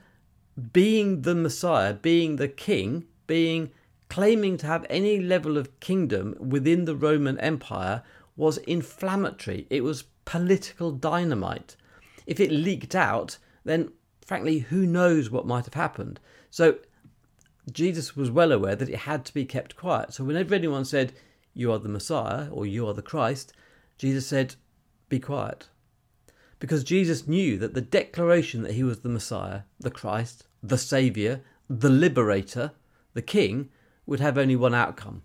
being 0.73 1.21
the 1.21 1.35
Messiah, 1.35 1.93
being 1.93 2.35
the 2.35 2.47
king, 2.47 3.05
being 3.27 3.71
claiming 4.09 4.57
to 4.57 4.67
have 4.67 4.85
any 4.89 5.19
level 5.19 5.57
of 5.57 5.79
kingdom 5.79 6.35
within 6.39 6.85
the 6.85 6.95
Roman 6.95 7.39
Empire 7.39 8.03
was 8.37 8.57
inflammatory. 8.59 9.67
It 9.69 9.83
was 9.83 10.05
political 10.23 10.91
dynamite. 10.91 11.75
If 12.25 12.39
it 12.39 12.51
leaked 12.51 12.95
out, 12.95 13.37
then 13.65 13.91
frankly, 14.25 14.59
who 14.59 14.85
knows 14.85 15.29
what 15.29 15.47
might 15.47 15.65
have 15.65 15.73
happened? 15.73 16.19
So 16.49 16.77
Jesus 17.71 18.15
was 18.15 18.31
well 18.31 18.51
aware 18.51 18.75
that 18.75 18.89
it 18.89 18.99
had 18.99 19.25
to 19.25 19.33
be 19.33 19.45
kept 19.45 19.75
quiet. 19.75 20.13
So 20.13 20.23
whenever 20.23 20.53
anyone 20.53 20.85
said, 20.85 21.13
You 21.53 21.71
are 21.71 21.79
the 21.79 21.89
Messiah 21.89 22.49
or 22.49 22.65
you 22.65 22.87
are 22.87 22.93
the 22.93 23.01
Christ, 23.01 23.53
Jesus 23.97 24.27
said, 24.27 24.55
Be 25.09 25.19
quiet. 25.19 25.67
Because 26.59 26.83
Jesus 26.83 27.27
knew 27.27 27.57
that 27.57 27.73
the 27.73 27.81
declaration 27.81 28.63
that 28.63 28.73
he 28.73 28.83
was 28.83 28.99
the 28.99 29.09
Messiah, 29.09 29.61
the 29.79 29.91
Christ, 29.91 30.45
the 30.63 30.77
Saviour, 30.77 31.41
the 31.69 31.89
Liberator, 31.89 32.71
the 33.13 33.21
King, 33.21 33.69
would 34.05 34.19
have 34.19 34.37
only 34.37 34.55
one 34.55 34.73
outcome, 34.73 35.21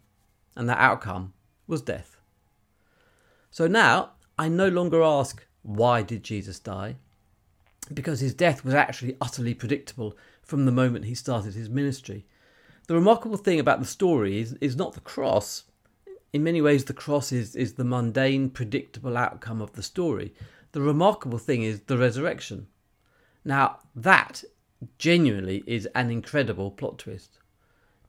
and 0.57 0.69
that 0.69 0.79
outcome 0.79 1.33
was 1.67 1.81
death. 1.81 2.17
So 3.53 3.67
now 3.67 4.13
I 4.39 4.49
no 4.49 4.69
longer 4.69 5.03
ask, 5.03 5.45
why 5.63 6.03
did 6.03 6.25
Jesus 6.25 6.59
die? 6.59 6.97
Because 7.93 8.21
his 8.21 8.33
death 8.33 8.65
was 8.65 8.73
actually 8.73 9.19
utterly 9.21 9.53
predictable 9.53 10.17
from 10.43 10.65
the 10.65 10.73
moment 10.73 11.05
he 11.05 11.15
started 11.15 11.53
his 11.53 11.69
ministry. 11.69 12.25
The 12.89 12.95
remarkable 12.95 13.37
thing 13.37 13.61
about 13.61 13.79
the 13.79 13.87
story 13.87 14.41
is, 14.41 14.55
is 14.55 14.75
not 14.75 14.95
the 14.95 15.01
cross. 15.01 15.65
In 16.33 16.43
many 16.43 16.63
ways, 16.63 16.87
the 16.87 16.95
cross 16.95 17.31
is, 17.31 17.55
is 17.55 17.75
the 17.75 17.85
mundane, 17.85 18.49
predictable 18.49 19.19
outcome 19.19 19.61
of 19.61 19.75
the 19.75 19.83
story. 19.83 20.33
The 20.73 20.81
remarkable 20.81 21.39
thing 21.39 21.63
is 21.63 21.83
the 21.83 21.99
resurrection. 21.99 22.69
Now, 23.45 23.81
that 23.95 24.45
genuinely 24.99 25.63
is 25.67 25.87
an 25.95 26.11
incredible 26.11 26.71
plot 26.71 26.99
twist 26.99 27.39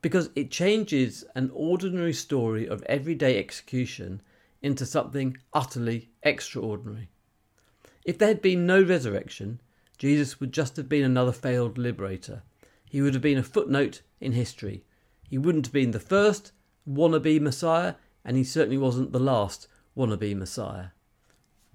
because 0.00 0.30
it 0.34 0.50
changes 0.50 1.22
an 1.34 1.50
ordinary 1.52 2.14
story 2.14 2.66
of 2.66 2.82
everyday 2.84 3.38
execution 3.38 4.22
into 4.64 4.86
something 4.86 5.36
utterly 5.52 6.08
extraordinary. 6.22 7.10
If 8.02 8.16
there 8.16 8.28
had 8.28 8.40
been 8.40 8.64
no 8.64 8.82
resurrection, 8.82 9.60
Jesus 9.98 10.40
would 10.40 10.52
just 10.52 10.78
have 10.78 10.88
been 10.88 11.04
another 11.04 11.32
failed 11.32 11.76
liberator. 11.76 12.42
He 12.88 13.02
would 13.02 13.12
have 13.12 13.22
been 13.22 13.36
a 13.36 13.42
footnote 13.42 14.00
in 14.22 14.32
history. 14.32 14.82
He 15.28 15.36
wouldn't 15.36 15.66
have 15.66 15.72
been 15.74 15.90
the 15.90 16.00
first 16.00 16.52
wannabe 16.88 17.42
Messiah, 17.42 17.96
and 18.24 18.38
he 18.38 18.42
certainly 18.42 18.78
wasn't 18.78 19.12
the 19.12 19.20
last 19.20 19.68
wannabe 19.94 20.34
Messiah. 20.34 20.86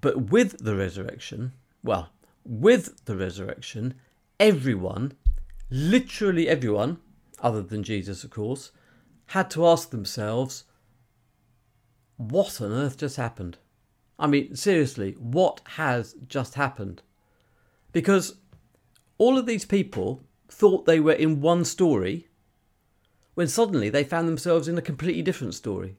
But 0.01 0.31
with 0.31 0.57
the 0.57 0.75
resurrection, 0.75 1.53
well, 1.83 2.09
with 2.43 3.05
the 3.05 3.15
resurrection, 3.15 3.93
everyone, 4.39 5.13
literally 5.69 6.49
everyone, 6.49 6.97
other 7.39 7.61
than 7.61 7.83
Jesus, 7.83 8.23
of 8.23 8.31
course, 8.31 8.71
had 9.27 9.51
to 9.51 9.67
ask 9.67 9.91
themselves, 9.91 10.63
what 12.19 12.59
on 12.59 12.73
earth 12.73 12.97
just 12.97 13.15
happened? 13.15 13.57
I 14.19 14.27
mean, 14.27 14.53
seriously, 14.53 15.15
what 15.17 15.61
has 15.77 16.15
just 16.27 16.55
happened? 16.55 17.01
Because 17.93 18.35
all 19.17 19.37
of 19.37 19.45
these 19.45 19.63
people 19.63 20.21
thought 20.49 20.85
they 20.85 20.99
were 20.99 21.13
in 21.13 21.39
one 21.39 21.63
story 21.63 22.27
when 23.35 23.47
suddenly 23.47 23.89
they 23.89 24.03
found 24.03 24.27
themselves 24.27 24.67
in 24.67 24.77
a 24.77 24.81
completely 24.81 25.21
different 25.21 25.53
story. 25.53 25.95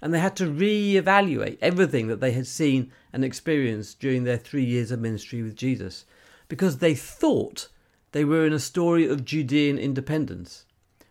And 0.00 0.14
they 0.14 0.20
had 0.20 0.36
to 0.36 0.46
re 0.48 0.96
evaluate 0.96 1.58
everything 1.60 2.06
that 2.06 2.20
they 2.20 2.30
had 2.30 2.46
seen 2.46 2.92
and 3.12 3.24
experienced 3.24 3.98
during 3.98 4.22
their 4.22 4.38
three 4.38 4.64
years 4.64 4.92
of 4.92 5.00
ministry 5.00 5.42
with 5.42 5.56
Jesus 5.56 6.04
because 6.48 6.78
they 6.78 6.94
thought 6.94 7.68
they 8.12 8.24
were 8.24 8.46
in 8.46 8.52
a 8.52 8.60
story 8.60 9.08
of 9.08 9.24
Judean 9.24 9.78
independence, 9.78 10.64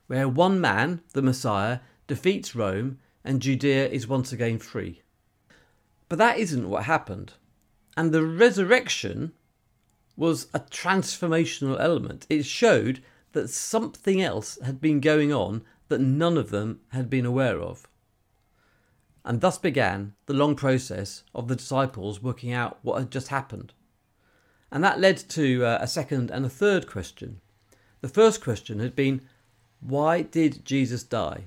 where 0.08 0.30
one 0.30 0.62
man, 0.62 1.02
the 1.12 1.22
Messiah, 1.22 1.80
defeats 2.08 2.56
Rome 2.56 3.00
and 3.24 3.42
Judea 3.42 3.88
is 3.90 4.08
once 4.08 4.32
again 4.32 4.60
free. 4.60 5.02
But 6.08 6.18
that 6.20 6.40
isn't 6.40 6.70
what 6.70 6.86
happened. 6.86 7.34
And 7.96 8.12
the 8.12 8.26
resurrection 8.26 9.34
was 10.16 10.48
a 10.54 10.60
transformational 10.60 11.80
element. 11.80 12.26
It 12.30 12.46
showed 12.46 13.02
that 13.34 13.50
something 13.50 14.22
else 14.22 14.58
had 14.64 14.82
been 14.82 15.00
going 15.00 15.32
on 15.32 15.64
that 15.88 16.02
none 16.02 16.38
of 16.38 16.50
them 16.50 16.80
had 16.90 17.10
been 17.10 17.26
aware 17.26 17.60
of. 17.60 17.88
And 19.26 19.42
thus 19.42 19.58
began 19.58 20.14
the 20.26 20.34
long 20.34 20.56
process 20.56 21.24
of 21.36 21.48
the 21.48 21.56
disciples 21.56 22.24
working 22.24 22.52
out 22.52 22.80
what 22.82 23.00
had 23.00 23.12
just 23.12 23.28
happened. 23.28 23.74
And 24.72 24.84
that 24.84 25.00
led 25.00 25.18
to 25.30 25.66
uh, 25.66 25.78
a 25.82 25.88
second 25.88 26.32
and 26.32 26.46
a 26.46 26.50
third 26.50 26.88
question. 26.88 27.42
The 28.02 28.08
first 28.08 28.42
question 28.42 28.80
had 28.80 28.96
been, 28.96 29.22
why 29.82 30.22
did 30.22 30.66
Jesus 30.66 31.04
die? 31.04 31.46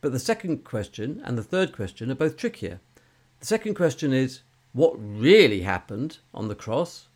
But 0.00 0.12
the 0.12 0.18
second 0.18 0.64
question 0.64 1.20
and 1.24 1.36
the 1.36 1.42
third 1.42 1.72
question 1.72 2.10
are 2.10 2.14
both 2.14 2.36
trickier. 2.36 2.80
The 3.40 3.46
second 3.46 3.74
question 3.74 4.12
is, 4.12 4.40
what 4.72 4.94
really 4.96 5.62
happened 5.62 6.18
on 6.32 6.48
the 6.48 6.54
cross? 6.54 7.08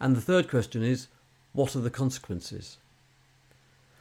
And 0.00 0.16
the 0.16 0.20
third 0.20 0.48
question 0.48 0.82
is, 0.82 1.08
what 1.52 1.76
are 1.76 1.80
the 1.80 1.90
consequences? 1.90 2.78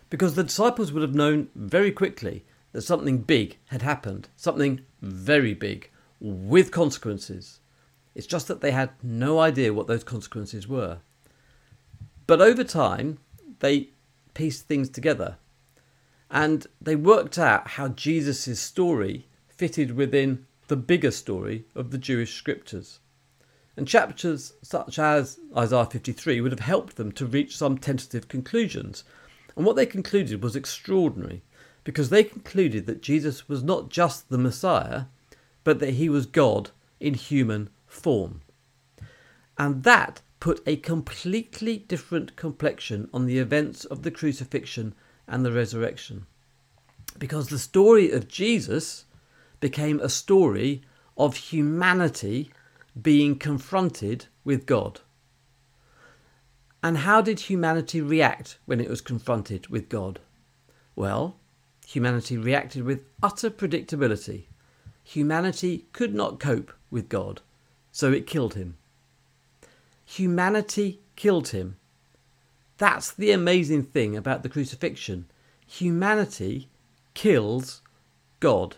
Because 0.09 0.35
the 0.35 0.43
disciples 0.43 0.91
would 0.91 1.01
have 1.01 1.15
known 1.15 1.49
very 1.55 1.91
quickly 1.91 2.45
that 2.71 2.81
something 2.81 3.19
big 3.19 3.57
had 3.67 3.81
happened, 3.81 4.29
something 4.35 4.81
very 5.01 5.53
big, 5.53 5.89
with 6.19 6.71
consequences. 6.71 7.59
It's 8.15 8.27
just 8.27 8.47
that 8.47 8.61
they 8.61 8.71
had 8.71 8.91
no 9.01 9.39
idea 9.39 9.73
what 9.73 9.87
those 9.87 10.03
consequences 10.03 10.67
were. 10.67 10.99
But 12.27 12.41
over 12.41 12.63
time, 12.63 13.19
they 13.59 13.89
pieced 14.33 14.67
things 14.67 14.89
together 14.89 15.37
and 16.33 16.65
they 16.81 16.95
worked 16.95 17.37
out 17.37 17.69
how 17.69 17.89
Jesus' 17.89 18.59
story 18.59 19.27
fitted 19.47 19.91
within 19.91 20.47
the 20.67 20.75
bigger 20.75 21.11
story 21.11 21.65
of 21.75 21.91
the 21.91 21.97
Jewish 21.99 22.33
scriptures. 22.33 22.99
And 23.77 23.87
chapters 23.87 24.53
such 24.63 24.97
as 24.97 25.39
Isaiah 25.55 25.85
53 25.85 26.41
would 26.41 26.51
have 26.51 26.59
helped 26.59 26.95
them 26.95 27.11
to 27.13 27.27
reach 27.27 27.55
some 27.55 27.77
tentative 27.77 28.27
conclusions. 28.27 29.03
And 29.55 29.63
what 29.63 29.75
they 29.75 29.85
concluded 29.85 30.41
was 30.41 30.55
extraordinary 30.55 31.43
because 31.83 32.09
they 32.09 32.23
concluded 32.23 32.87
that 32.87 33.03
Jesus 33.03 33.47
was 33.47 33.61
not 33.61 33.89
just 33.89 34.29
the 34.29 34.37
Messiah, 34.39 35.03
but 35.63 35.77
that 35.79 35.91
he 35.91 36.09
was 36.09 36.25
God 36.25 36.71
in 36.99 37.13
human 37.13 37.69
form. 37.85 38.41
And 39.59 39.83
that 39.83 40.21
put 40.39 40.63
a 40.65 40.77
completely 40.77 41.77
different 41.77 42.35
complexion 42.35 43.07
on 43.13 43.27
the 43.27 43.37
events 43.37 43.85
of 43.85 44.01
the 44.01 44.11
crucifixion 44.11 44.95
and 45.27 45.45
the 45.45 45.51
resurrection. 45.51 46.25
Because 47.17 47.49
the 47.49 47.59
story 47.59 48.11
of 48.11 48.27
Jesus 48.27 49.05
became 49.59 49.99
a 49.99 50.09
story 50.09 50.81
of 51.17 51.35
humanity 51.35 52.51
being 52.99 53.37
confronted 53.37 54.25
with 54.43 54.65
God. 54.65 55.01
And 56.81 56.97
how 56.99 57.21
did 57.21 57.41
humanity 57.41 58.01
react 58.01 58.57
when 58.65 58.81
it 58.81 58.89
was 58.89 58.99
confronted 58.99 59.67
with 59.67 59.87
God? 59.87 60.19
Well, 60.95 61.37
humanity 61.87 62.37
reacted 62.37 62.83
with 62.83 63.01
utter 63.21 63.49
predictability. 63.49 64.45
Humanity 65.03 65.85
could 65.93 66.13
not 66.13 66.39
cope 66.39 66.73
with 66.91 67.07
God 67.07 67.41
so 67.91 68.11
it 68.11 68.27
killed 68.27 68.55
him. 68.55 68.75
Humanity 70.03 70.99
killed 71.15 71.49
him. 71.49 71.77
That's 72.83 73.11
the 73.11 73.31
amazing 73.31 73.83
thing 73.83 74.17
about 74.17 74.43
the 74.43 74.49
crucifixion. 74.49 75.27
Humanity 75.65 76.67
kills 77.13 77.81
God. 78.41 78.75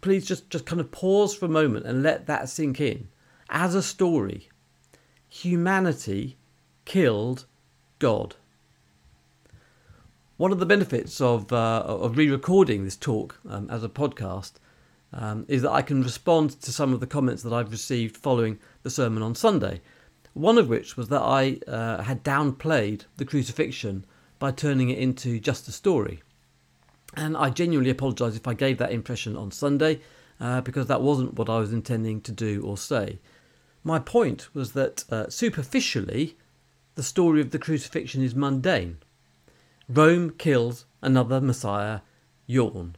Please 0.00 0.24
just, 0.24 0.48
just 0.48 0.64
kind 0.64 0.80
of 0.80 0.90
pause 0.90 1.34
for 1.34 1.44
a 1.44 1.50
moment 1.50 1.84
and 1.84 2.02
let 2.02 2.26
that 2.28 2.48
sink 2.48 2.80
in. 2.80 3.08
As 3.50 3.74
a 3.74 3.82
story, 3.82 4.48
humanity 5.28 6.38
killed 6.86 7.44
God. 7.98 8.36
One 10.38 10.50
of 10.50 10.60
the 10.60 10.64
benefits 10.64 11.20
of, 11.20 11.52
uh, 11.52 11.82
of 11.86 12.16
re 12.16 12.30
recording 12.30 12.84
this 12.84 12.96
talk 12.96 13.38
um, 13.50 13.68
as 13.68 13.84
a 13.84 13.88
podcast 13.90 14.52
um, 15.12 15.44
is 15.46 15.60
that 15.60 15.72
I 15.72 15.82
can 15.82 16.02
respond 16.02 16.58
to 16.62 16.72
some 16.72 16.94
of 16.94 17.00
the 17.00 17.06
comments 17.06 17.42
that 17.42 17.52
I've 17.52 17.70
received 17.70 18.16
following 18.16 18.58
the 18.82 18.88
sermon 18.88 19.22
on 19.22 19.34
Sunday. 19.34 19.82
One 20.34 20.58
of 20.58 20.68
which 20.68 20.96
was 20.96 21.08
that 21.08 21.22
I 21.22 21.58
uh, 21.66 22.02
had 22.02 22.22
downplayed 22.22 23.04
the 23.16 23.24
crucifixion 23.24 24.04
by 24.38 24.52
turning 24.52 24.90
it 24.90 24.98
into 24.98 25.40
just 25.40 25.68
a 25.68 25.72
story. 25.72 26.22
And 27.14 27.36
I 27.36 27.50
genuinely 27.50 27.90
apologise 27.90 28.36
if 28.36 28.46
I 28.46 28.54
gave 28.54 28.78
that 28.78 28.92
impression 28.92 29.36
on 29.36 29.50
Sunday. 29.50 30.00
uh, 30.40 30.60
because 30.62 30.86
that 30.86 31.02
wasn't 31.02 31.34
what 31.34 31.50
I 31.50 31.58
was 31.58 31.72
intending 31.72 32.20
to 32.22 32.32
do 32.32 32.62
or 32.64 32.76
say. 32.76 33.18
My 33.84 33.98
point 33.98 34.48
was 34.54 34.72
that 34.72 35.04
uh, 35.10 35.28
superficially, 35.28 36.36
the 36.94 37.02
story 37.02 37.40
of 37.40 37.50
the 37.50 37.58
crucifixion 37.58 38.22
is 38.22 38.34
mundane. 38.34 38.98
Rome 39.88 40.30
kills 40.30 40.86
another 41.02 41.40
Messiah, 41.40 42.00
yawn. 42.46 42.96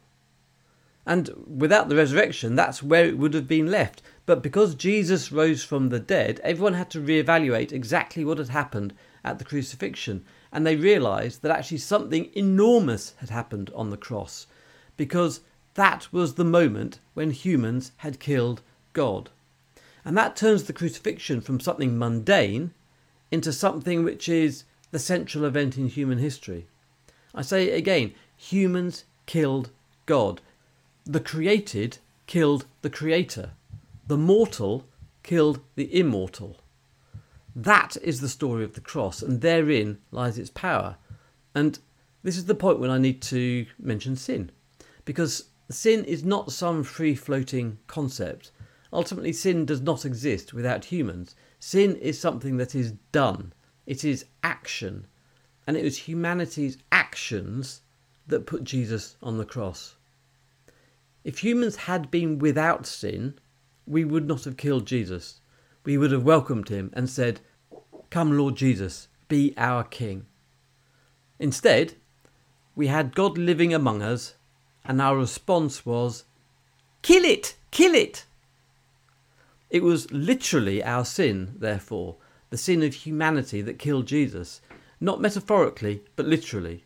And 1.04 1.30
without 1.46 1.88
the 1.88 1.96
resurrection, 1.96 2.54
that's 2.54 2.82
where 2.82 3.06
it 3.06 3.18
would 3.18 3.34
have 3.34 3.48
been 3.48 3.70
left. 3.70 4.02
But 4.24 4.42
because 4.42 4.74
Jesus 4.74 5.32
rose 5.32 5.64
from 5.64 5.88
the 5.88 5.98
dead, 5.98 6.40
everyone 6.44 6.74
had 6.74 6.90
to 6.90 7.00
reevaluate 7.00 7.72
exactly 7.72 8.24
what 8.24 8.38
had 8.38 8.50
happened 8.50 8.94
at 9.24 9.38
the 9.38 9.44
crucifixion. 9.44 10.24
And 10.52 10.66
they 10.66 10.76
realized 10.76 11.42
that 11.42 11.50
actually 11.50 11.78
something 11.78 12.30
enormous 12.34 13.14
had 13.18 13.30
happened 13.30 13.70
on 13.74 13.90
the 13.90 13.96
cross. 13.96 14.46
Because 14.96 15.40
that 15.74 16.12
was 16.12 16.34
the 16.34 16.44
moment 16.44 17.00
when 17.14 17.30
humans 17.30 17.92
had 17.98 18.20
killed 18.20 18.62
God. 18.92 19.30
And 20.04 20.16
that 20.16 20.36
turns 20.36 20.64
the 20.64 20.72
crucifixion 20.72 21.40
from 21.40 21.60
something 21.60 21.98
mundane 21.98 22.74
into 23.30 23.52
something 23.52 24.04
which 24.04 24.28
is 24.28 24.64
the 24.90 24.98
central 24.98 25.44
event 25.44 25.78
in 25.78 25.88
human 25.88 26.18
history. 26.18 26.66
I 27.34 27.42
say 27.42 27.68
it 27.68 27.78
again 27.78 28.14
humans 28.36 29.04
killed 29.26 29.70
God. 30.06 30.40
The 31.04 31.20
created 31.20 31.98
killed 32.26 32.66
the 32.82 32.90
creator. 32.90 33.52
The 34.12 34.18
mortal 34.18 34.86
killed 35.22 35.60
the 35.74 35.98
immortal. 35.98 36.60
That 37.56 37.96
is 38.02 38.20
the 38.20 38.28
story 38.28 38.62
of 38.62 38.74
the 38.74 38.82
cross, 38.82 39.22
and 39.22 39.40
therein 39.40 40.00
lies 40.10 40.36
its 40.36 40.50
power. 40.50 40.98
And 41.54 41.78
this 42.22 42.36
is 42.36 42.44
the 42.44 42.54
point 42.54 42.78
when 42.78 42.90
I 42.90 42.98
need 42.98 43.22
to 43.22 43.64
mention 43.78 44.16
sin. 44.16 44.50
Because 45.06 45.44
sin 45.70 46.04
is 46.04 46.24
not 46.24 46.52
some 46.52 46.84
free 46.84 47.14
floating 47.14 47.78
concept. 47.86 48.50
Ultimately, 48.92 49.32
sin 49.32 49.64
does 49.64 49.80
not 49.80 50.04
exist 50.04 50.52
without 50.52 50.84
humans. 50.84 51.34
Sin 51.58 51.96
is 51.96 52.20
something 52.20 52.58
that 52.58 52.74
is 52.74 52.92
done, 53.12 53.54
it 53.86 54.04
is 54.04 54.26
action. 54.44 55.06
And 55.66 55.74
it 55.74 55.84
was 55.84 55.96
humanity's 55.96 56.76
actions 56.92 57.80
that 58.26 58.44
put 58.44 58.64
Jesus 58.64 59.16
on 59.22 59.38
the 59.38 59.46
cross. 59.46 59.96
If 61.24 61.38
humans 61.38 61.76
had 61.76 62.10
been 62.10 62.38
without 62.38 62.84
sin, 62.84 63.38
we 63.86 64.04
would 64.04 64.26
not 64.26 64.44
have 64.44 64.56
killed 64.56 64.86
Jesus. 64.86 65.40
We 65.84 65.98
would 65.98 66.12
have 66.12 66.24
welcomed 66.24 66.68
him 66.68 66.90
and 66.92 67.08
said, 67.08 67.40
Come, 68.10 68.36
Lord 68.36 68.56
Jesus, 68.56 69.08
be 69.28 69.54
our 69.56 69.84
King. 69.84 70.26
Instead, 71.38 71.94
we 72.74 72.86
had 72.86 73.14
God 73.14 73.36
living 73.36 73.74
among 73.74 74.02
us, 74.02 74.34
and 74.84 75.00
our 75.00 75.16
response 75.16 75.84
was, 75.84 76.24
Kill 77.02 77.24
it! 77.24 77.56
Kill 77.70 77.94
it! 77.94 78.26
It 79.70 79.82
was 79.82 80.10
literally 80.12 80.84
our 80.84 81.04
sin, 81.04 81.54
therefore, 81.58 82.16
the 82.50 82.58
sin 82.58 82.82
of 82.82 82.94
humanity 82.94 83.62
that 83.62 83.78
killed 83.78 84.06
Jesus, 84.06 84.60
not 85.00 85.20
metaphorically, 85.20 86.02
but 86.14 86.26
literally. 86.26 86.84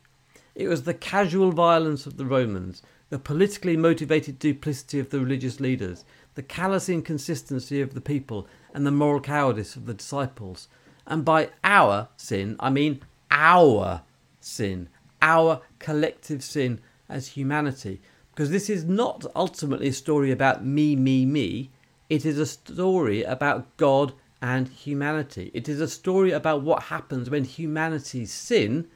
It 0.55 0.69
was 0.69 0.85
the 0.85 0.95
casual 0.95 1.51
violence 1.51 2.07
of 2.07 2.17
the 2.17 2.25
Romans, 2.25 2.83
the 3.09 3.19
politically 3.19 3.77
motivated 3.77 4.39
duplicity 4.39 4.99
of 4.99 5.11
the 5.11 5.21
religious 5.21 5.61
leaders, 5.61 6.05
the 6.35 6.43
callous 6.43 6.89
inconsistency 6.89 7.81
of 7.81 7.95
the 7.95 8.01
people, 8.01 8.47
and 8.75 8.87
the 8.87 8.91
moral 8.91 9.21
cowardice 9.21 9.77
of 9.77 9.87
the 9.87 9.95
disciples. 9.95 10.69
And 11.07 11.25
by 11.25 11.51
our 11.63 12.09
sin, 12.17 12.57
I 12.59 12.71
mean 12.71 13.01
our 13.31 14.03
sin, 14.41 14.89
our 15.23 15.63
collective 15.79 16.43
sin 16.43 16.81
as 17.09 17.29
humanity. 17.29 18.01
Because 18.33 18.51
this 18.51 18.69
is 18.69 18.85
not 18.85 19.25
ultimately 19.35 19.89
a 19.89 19.93
story 19.93 20.31
about 20.31 20.65
me, 20.65 20.97
me, 20.97 21.25
me. 21.25 21.71
It 22.11 22.27
is 22.27 22.39
a 22.39 22.47
story 22.47 23.23
about 23.23 23.77
God 23.77 24.13
and 24.43 24.69
humanity. 24.69 25.51
It 25.55 25.69
is 25.69 25.81
a 25.81 25.89
story 25.89 26.33
about 26.33 26.63
what 26.63 26.85
happens 26.85 27.31
when 27.31 27.45
humanity's 27.45 28.33
sin 28.33 28.89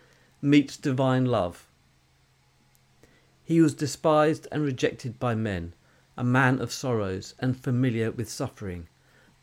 meets 0.43 0.77
divine 0.77 1.25
love. 1.25 1.70
He 3.51 3.61
was 3.61 3.75
despised 3.75 4.47
and 4.53 4.63
rejected 4.63 5.19
by 5.19 5.35
men, 5.35 5.75
a 6.17 6.23
man 6.23 6.61
of 6.61 6.71
sorrows 6.71 7.35
and 7.41 7.59
familiar 7.59 8.13
with 8.13 8.31
suffering. 8.31 8.87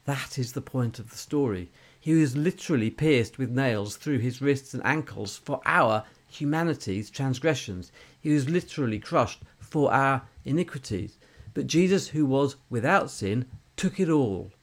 That 0.05 0.39
is 0.39 0.53
the 0.53 0.61
point 0.61 0.97
of 0.97 1.09
the 1.09 1.17
story. 1.17 1.71
He 1.99 2.13
was 2.13 2.37
literally 2.37 2.89
pierced 2.89 3.37
with 3.37 3.49
nails 3.49 3.97
through 3.97 4.19
his 4.19 4.41
wrists 4.41 4.73
and 4.73 4.81
ankles 4.85 5.35
for 5.35 5.59
our 5.65 6.05
humanity's 6.29 7.09
transgressions. 7.09 7.91
He 8.21 8.31
was 8.31 8.47
literally 8.47 8.97
crushed 8.97 9.41
for 9.59 9.91
our 9.91 10.21
iniquities. 10.45 11.17
But 11.53 11.67
Jesus, 11.67 12.07
who 12.07 12.25
was 12.25 12.55
without 12.69 13.11
sin, 13.11 13.45
took 13.75 13.99
it 13.99 14.07
all. 14.07 14.53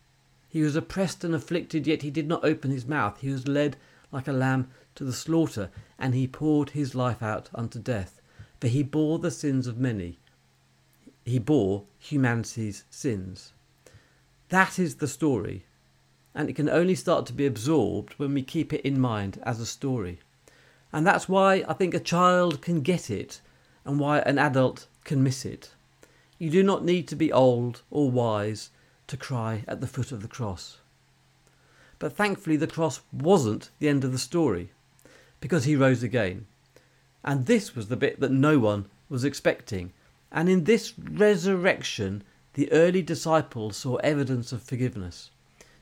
He 0.48 0.62
was 0.62 0.74
oppressed 0.74 1.22
and 1.22 1.34
afflicted, 1.34 1.86
yet 1.86 2.00
he 2.00 2.10
did 2.10 2.28
not 2.28 2.46
open 2.46 2.70
his 2.70 2.86
mouth. 2.86 3.20
He 3.20 3.28
was 3.28 3.46
led 3.46 3.76
like 4.10 4.26
a 4.26 4.32
lamb 4.32 4.70
to 4.94 5.04
the 5.04 5.12
slaughter, 5.12 5.68
and 5.98 6.14
he 6.14 6.26
poured 6.26 6.70
his 6.70 6.94
life 6.94 7.22
out 7.22 7.50
unto 7.54 7.78
death. 7.78 8.22
For 8.64 8.68
he 8.68 8.82
bore 8.82 9.18
the 9.18 9.30
sins 9.30 9.66
of 9.66 9.76
many. 9.76 10.16
He 11.26 11.38
bore 11.38 11.84
humanity's 11.98 12.84
sins. 12.88 13.52
That 14.48 14.78
is 14.78 14.94
the 14.94 15.06
story, 15.06 15.66
and 16.34 16.48
it 16.48 16.56
can 16.56 16.70
only 16.70 16.94
start 16.94 17.26
to 17.26 17.34
be 17.34 17.44
absorbed 17.44 18.14
when 18.14 18.32
we 18.32 18.42
keep 18.42 18.72
it 18.72 18.80
in 18.80 18.98
mind 18.98 19.38
as 19.42 19.60
a 19.60 19.66
story. 19.66 20.20
And 20.94 21.06
that's 21.06 21.28
why 21.28 21.62
I 21.68 21.74
think 21.74 21.92
a 21.92 22.00
child 22.00 22.62
can 22.62 22.80
get 22.80 23.10
it 23.10 23.42
and 23.84 24.00
why 24.00 24.20
an 24.20 24.38
adult 24.38 24.86
can 25.04 25.22
miss 25.22 25.44
it. 25.44 25.72
You 26.38 26.48
do 26.48 26.62
not 26.62 26.86
need 26.86 27.06
to 27.08 27.16
be 27.16 27.30
old 27.30 27.82
or 27.90 28.10
wise 28.10 28.70
to 29.08 29.18
cry 29.18 29.64
at 29.68 29.82
the 29.82 29.86
foot 29.86 30.10
of 30.10 30.22
the 30.22 30.26
cross. 30.26 30.78
But 31.98 32.16
thankfully, 32.16 32.56
the 32.56 32.66
cross 32.66 33.02
wasn't 33.12 33.68
the 33.78 33.90
end 33.90 34.04
of 34.04 34.12
the 34.12 34.16
story, 34.16 34.70
because 35.38 35.64
he 35.64 35.76
rose 35.76 36.02
again. 36.02 36.46
And 37.24 37.46
this 37.46 37.74
was 37.74 37.88
the 37.88 37.96
bit 37.96 38.20
that 38.20 38.30
no 38.30 38.58
one 38.58 38.86
was 39.08 39.24
expecting. 39.24 39.92
And 40.30 40.48
in 40.48 40.64
this 40.64 40.92
resurrection, 40.98 42.22
the 42.52 42.70
early 42.70 43.02
disciples 43.02 43.76
saw 43.76 43.96
evidence 43.96 44.52
of 44.52 44.62
forgiveness. 44.62 45.30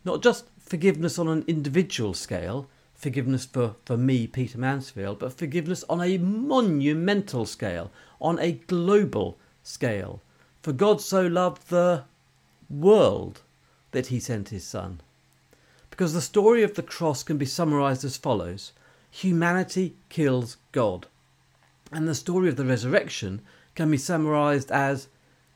Not 0.04 0.22
just 0.22 0.46
forgiveness 0.58 1.18
on 1.18 1.28
an 1.28 1.44
individual 1.46 2.14
scale, 2.14 2.68
forgiveness 2.94 3.44
for, 3.44 3.74
for 3.84 3.96
me, 3.96 4.26
Peter 4.26 4.58
Mansfield, 4.58 5.18
but 5.18 5.32
forgiveness 5.32 5.84
on 5.88 6.00
a 6.00 6.18
monumental 6.18 7.44
scale, 7.46 7.90
on 8.20 8.38
a 8.38 8.52
global 8.52 9.36
scale. 9.64 10.22
For 10.62 10.72
God 10.72 11.00
so 11.00 11.26
loved 11.26 11.68
the 11.68 12.04
world 12.70 13.42
that 13.90 14.06
he 14.06 14.20
sent 14.20 14.50
his 14.50 14.64
son. 14.64 15.00
Because 15.90 16.14
the 16.14 16.20
story 16.20 16.62
of 16.62 16.74
the 16.74 16.82
cross 16.82 17.22
can 17.22 17.36
be 17.36 17.46
summarized 17.46 18.04
as 18.04 18.16
follows 18.16 18.72
humanity 19.10 19.94
kills 20.08 20.56
God. 20.72 21.06
And 21.92 22.08
the 22.08 22.14
story 22.14 22.48
of 22.48 22.56
the 22.56 22.64
resurrection 22.64 23.42
can 23.74 23.90
be 23.90 23.98
summarized 23.98 24.70
as 24.70 25.08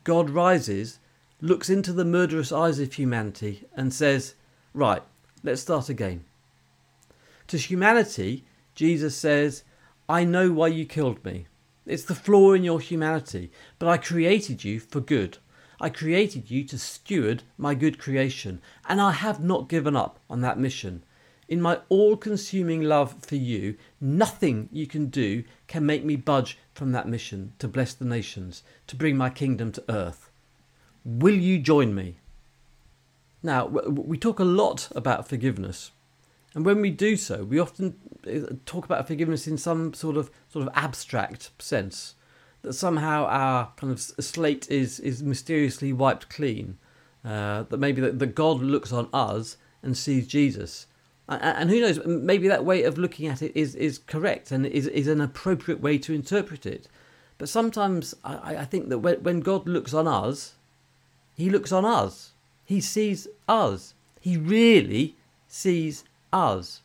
God 0.05 0.31
rises, 0.31 0.99
looks 1.41 1.71
into 1.71 1.93
the 1.93 2.05
murderous 2.05 2.53
eyes 2.53 2.79
of 2.79 2.93
humanity, 2.93 3.67
and 3.75 3.93
says, 3.93 4.35
Right, 4.75 5.03
let's 5.43 5.63
start 5.63 5.89
again. 5.89 6.25
To 7.49 7.57
humanity, 7.57 8.45
Jesus 8.75 9.17
says, 9.17 9.63
I 10.09 10.25
know 10.25 10.53
why 10.53 10.69
you 10.69 10.85
killed 10.85 11.25
me. 11.25 11.47
It's 11.87 12.05
the 12.05 12.15
flaw 12.15 12.53
in 12.53 12.65
your 12.65 12.81
humanity, 12.81 13.51
but 13.79 13.89
I 13.89 13.97
created 13.97 14.65
you 14.65 14.81
for 14.81 15.01
good. 15.01 15.39
I 15.81 15.89
created 15.89 16.51
you 16.51 16.65
to 16.65 16.79
steward 16.79 17.43
my 17.57 17.75
good 17.75 17.99
creation, 17.99 18.61
and 18.89 19.01
I 19.01 19.13
have 19.13 19.43
not 19.43 19.69
given 19.69 19.97
up 19.97 20.19
on 20.29 20.41
that 20.41 20.59
mission. 20.59 21.05
In 21.49 21.61
my 21.61 21.81
all 21.89 22.17
consuming 22.17 22.83
love 22.83 23.15
for 23.23 23.37
you, 23.37 23.77
nothing 24.01 24.69
you 24.73 24.87
can 24.87 25.07
do 25.07 25.45
can 25.69 25.87
make 25.87 26.05
me 26.05 26.17
budge 26.17 26.59
from 26.75 26.93
that 26.93 27.09
mission 27.09 27.53
to 27.61 27.69
bless 27.69 27.95
the 27.95 28.05
nations, 28.05 28.63
to 28.89 28.97
bring 28.97 29.17
my 29.17 29.31
kingdom 29.31 29.71
to 29.73 29.85
earth. 29.89 30.31
Will 31.05 31.37
you 31.37 31.59
join 31.59 31.95
me? 31.95 32.17
Now, 33.43 33.67
we 33.67 34.19
talk 34.19 34.41
a 34.41 34.45
lot 34.45 34.89
about 34.97 35.29
forgiveness, 35.29 35.93
and 36.53 36.65
when 36.65 36.81
we 36.81 36.91
do 36.91 37.17
so, 37.17 37.45
we 37.45 37.61
often 37.61 37.95
uh, 38.27 38.55
talk 38.65 38.85
about 38.85 39.07
forgiveness 39.07 39.47
in 39.47 39.57
some 39.59 39.95
sort 39.95 40.17
of 40.17 40.31
sort 40.49 40.67
of 40.67 40.73
abstract 40.75 41.51
sense 41.61 42.15
that 42.63 42.73
somehow 42.73 43.27
our 43.27 43.71
kind 43.77 43.93
of 43.93 44.01
slate 44.01 44.69
is 44.71 44.99
is 44.99 45.23
mysteriously 45.23 45.93
wiped 45.93 46.29
clean. 46.29 46.79
Uh, 47.25 47.65
that 47.65 47.79
maybe 47.79 48.01
that, 48.01 48.35
God 48.35 48.61
looks 48.61 48.93
on 48.93 49.09
us 49.13 49.57
and 49.83 49.97
sees 49.97 50.27
Jesus. 50.27 50.87
And, 51.29 51.71
who 51.71 51.81
knows? 51.81 52.05
Maybe 52.07 52.47
that 52.47 52.65
way 52.65 52.85
of 52.85 52.99
looking 52.99 53.27
at 53.27 53.43
it 53.43 53.53
is 53.57 53.75
is 53.75 53.99
correct 53.99 54.53
and 54.53 54.65
is 54.65 54.87
is 54.87 55.09
an 55.09 55.21
appropriate 55.21 55.81
way 55.81 55.99
to 55.99 56.15
interpret 56.15 56.67
it. 56.67 56.87
But 57.39 57.49
sometimes 57.49 58.15
I, 58.25 58.59
I 58.59 58.65
think 58.65 58.89
that 58.91 59.01
when, 59.01 59.23
when 59.23 59.41
God 59.41 59.67
looks 59.67 59.93
on 59.93 60.07
us, 60.07 60.55
He 61.35 61.51
looks 61.51 61.73
on 61.73 61.85
us. 61.85 62.33
He 62.65 62.81
sees 62.81 63.27
us. 63.49 63.95
He 64.21 64.37
really 64.37 65.17
sees 65.49 66.05
us. 66.33 66.83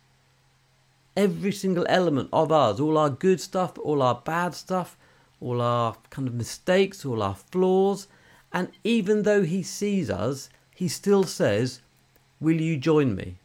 Every 1.16 1.52
single 1.52 1.86
element 1.88 2.28
of 2.32 2.50
us, 2.50 2.80
all 2.80 2.98
our 2.98 3.10
good 3.10 3.40
stuff, 3.40 3.78
all 3.78 4.02
our 4.02 4.14
bad 4.24 4.54
stuff, 4.54 4.96
all 5.40 5.60
our 5.60 5.96
kind 6.10 6.26
of 6.26 6.34
mistakes, 6.34 7.04
all 7.04 7.22
our 7.22 7.34
flaws, 7.34 8.08
And 8.52 8.68
even 8.84 9.22
though 9.22 9.42
he 9.42 9.62
sees 9.62 10.10
us, 10.10 10.50
he 10.74 10.88
still 10.88 11.24
says, 11.24 11.80
Will 12.40 12.60
you 12.60 12.76
join 12.76 13.14
me? 13.14 13.36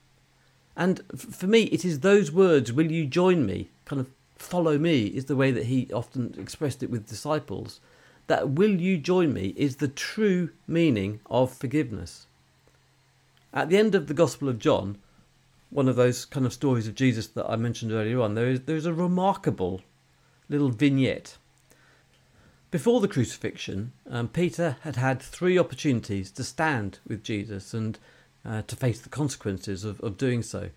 And 0.77 1.01
for 1.17 1.47
me, 1.47 1.63
it 1.63 1.83
is 1.83 1.99
those 1.99 2.31
words, 2.31 2.71
Will 2.71 2.91
you 2.91 3.07
join 3.07 3.45
me? 3.45 3.69
kind 3.85 3.99
of 3.99 4.07
follow 4.35 4.77
me, 4.77 5.07
is 5.07 5.25
the 5.25 5.35
way 5.35 5.49
that 5.49 5.65
he 5.65 5.91
often 5.91 6.35
expressed 6.37 6.83
it 6.83 6.91
with 6.91 7.09
disciples. 7.09 7.79
That 8.27 8.51
will 8.51 8.79
you 8.79 8.97
join 8.97 9.33
me 9.33 9.53
is 9.55 9.77
the 9.77 9.87
true 9.87 10.51
meaning 10.67 11.21
of 11.27 11.51
forgiveness. 11.51 12.27
At 13.53 13.69
the 13.69 13.77
end 13.77 13.95
of 13.95 14.07
the 14.07 14.13
Gospel 14.13 14.49
of 14.49 14.59
John, 14.59 14.97
one 15.69 15.87
of 15.87 15.95
those 15.95 16.25
kind 16.25 16.45
of 16.45 16.53
stories 16.53 16.87
of 16.87 16.95
Jesus 16.95 17.27
that 17.27 17.49
I 17.49 17.55
mentioned 17.55 17.91
earlier 17.91 18.21
on, 18.21 18.35
there 18.35 18.49
is 18.49 18.61
there 18.61 18.75
is 18.75 18.85
a 18.85 18.93
remarkable 18.93 19.81
little 20.49 20.69
vignette. 20.69 21.37
Before 22.69 22.99
the 22.99 23.07
crucifixion, 23.07 23.93
um, 24.09 24.27
Peter 24.27 24.75
had 24.81 24.97
had 24.97 25.21
three 25.21 25.57
opportunities 25.57 26.29
to 26.31 26.43
stand 26.43 26.99
with 27.07 27.23
Jesus 27.23 27.73
and 27.73 27.97
uh, 28.47 28.61
to 28.63 28.75
face 28.75 28.99
the 28.99 29.09
consequences 29.09 29.83
of, 29.83 29.99
of 30.01 30.17
doing 30.17 30.41
so. 30.41 30.69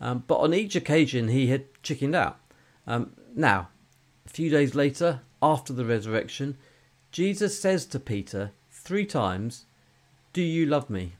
Um, 0.00 0.24
but 0.26 0.36
on 0.36 0.52
each 0.52 0.76
occasion, 0.76 1.28
he 1.28 1.46
had 1.46 1.64
chickened 1.82 2.14
out. 2.14 2.38
Um, 2.86 3.12
now, 3.34 3.68
a 4.26 4.28
few 4.28 4.50
days 4.50 4.74
later, 4.74 5.20
after 5.42 5.72
the 5.72 5.84
resurrection, 5.84 6.56
Jesus 7.10 7.58
says 7.58 7.86
to 7.86 7.98
Peter 7.98 8.50
three 8.70 9.06
times, 9.06 9.64
Do 10.32 10.42
you 10.42 10.66
love 10.66 10.90
me? 10.90 11.14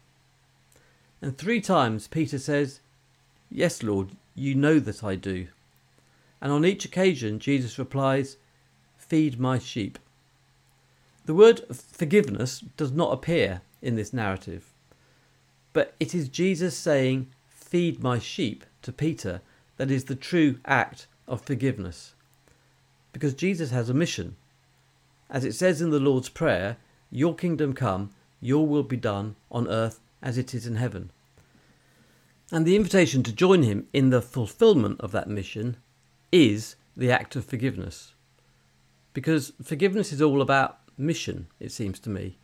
And 1.23 1.39
three 1.39 1.61
times 1.61 2.07
Peter 2.07 2.39
says, 2.39 2.81
Yes, 3.51 3.83
Lord, 3.83 4.11
you 4.35 4.55
know 4.55 4.79
that 4.81 5.03
I 5.03 5.15
do. 5.15 5.47
And 6.41 6.53
on 6.53 6.67
each 6.67 6.85
occasion, 6.85 7.39
Jesus 7.39 7.79
replies, 7.79 8.37
Feed 8.99 9.41
my 9.41 9.59
sheep. 9.59 9.99
The 11.25 11.35
word 11.35 11.63
forgiveness 11.75 12.61
does 12.77 12.93
not 12.93 13.15
appear 13.15 13.63
in 13.81 13.97
this 13.97 14.13
narrative, 14.13 14.74
but 15.75 15.95
it 16.01 16.15
is 16.15 16.29
Jesus 16.31 16.75
saying, 16.75 17.29
Feed 17.51 18.03
my 18.03 18.19
sheep 18.19 18.65
to 18.81 18.93
Peter 18.93 19.43
that 19.77 19.91
is 19.91 20.05
the 20.05 20.15
true 20.15 20.59
act 20.65 21.07
of 21.29 21.43
forgiveness. 21.43 22.15
Because 23.13 23.35
Jesus 23.35 23.71
has 23.71 23.91
a 23.91 23.95
mission. 23.95 24.37
As 25.29 25.45
it 25.45 25.53
says 25.53 25.83
in 25.83 25.91
the 25.91 26.01
Lord's 26.01 26.29
Prayer, 26.29 26.79
Your 27.11 27.35
kingdom 27.35 27.75
come, 27.75 28.11
your 28.41 28.67
will 28.67 28.83
be 28.83 28.97
done 28.97 29.37
on 29.51 29.69
earth 29.69 30.01
as 30.23 30.39
it 30.39 30.55
is 30.55 30.67
in 30.67 30.77
heaven. 30.77 31.11
And 32.53 32.65
the 32.65 32.77
invitation 32.77 33.23
to 33.25 33.33
join 33.33 33.63
him 33.63 33.89
in 33.93 34.11
the 34.11 34.23
fulfillment 34.23 35.01
of 35.01 35.13
that 35.13 35.29
mission 35.29 35.77
is 36.31 36.77
the 36.97 37.11
act 37.11 37.35
of 37.37 37.45
forgiveness. 37.45 38.15
Because 39.13 39.53
forgiveness 39.63 40.13
is 40.13 40.23
all 40.23 40.41
about 40.41 40.79
mission, 40.97 41.49
it 41.59 41.73
seems 41.73 41.99
to 42.01 42.11
me. 42.11 42.39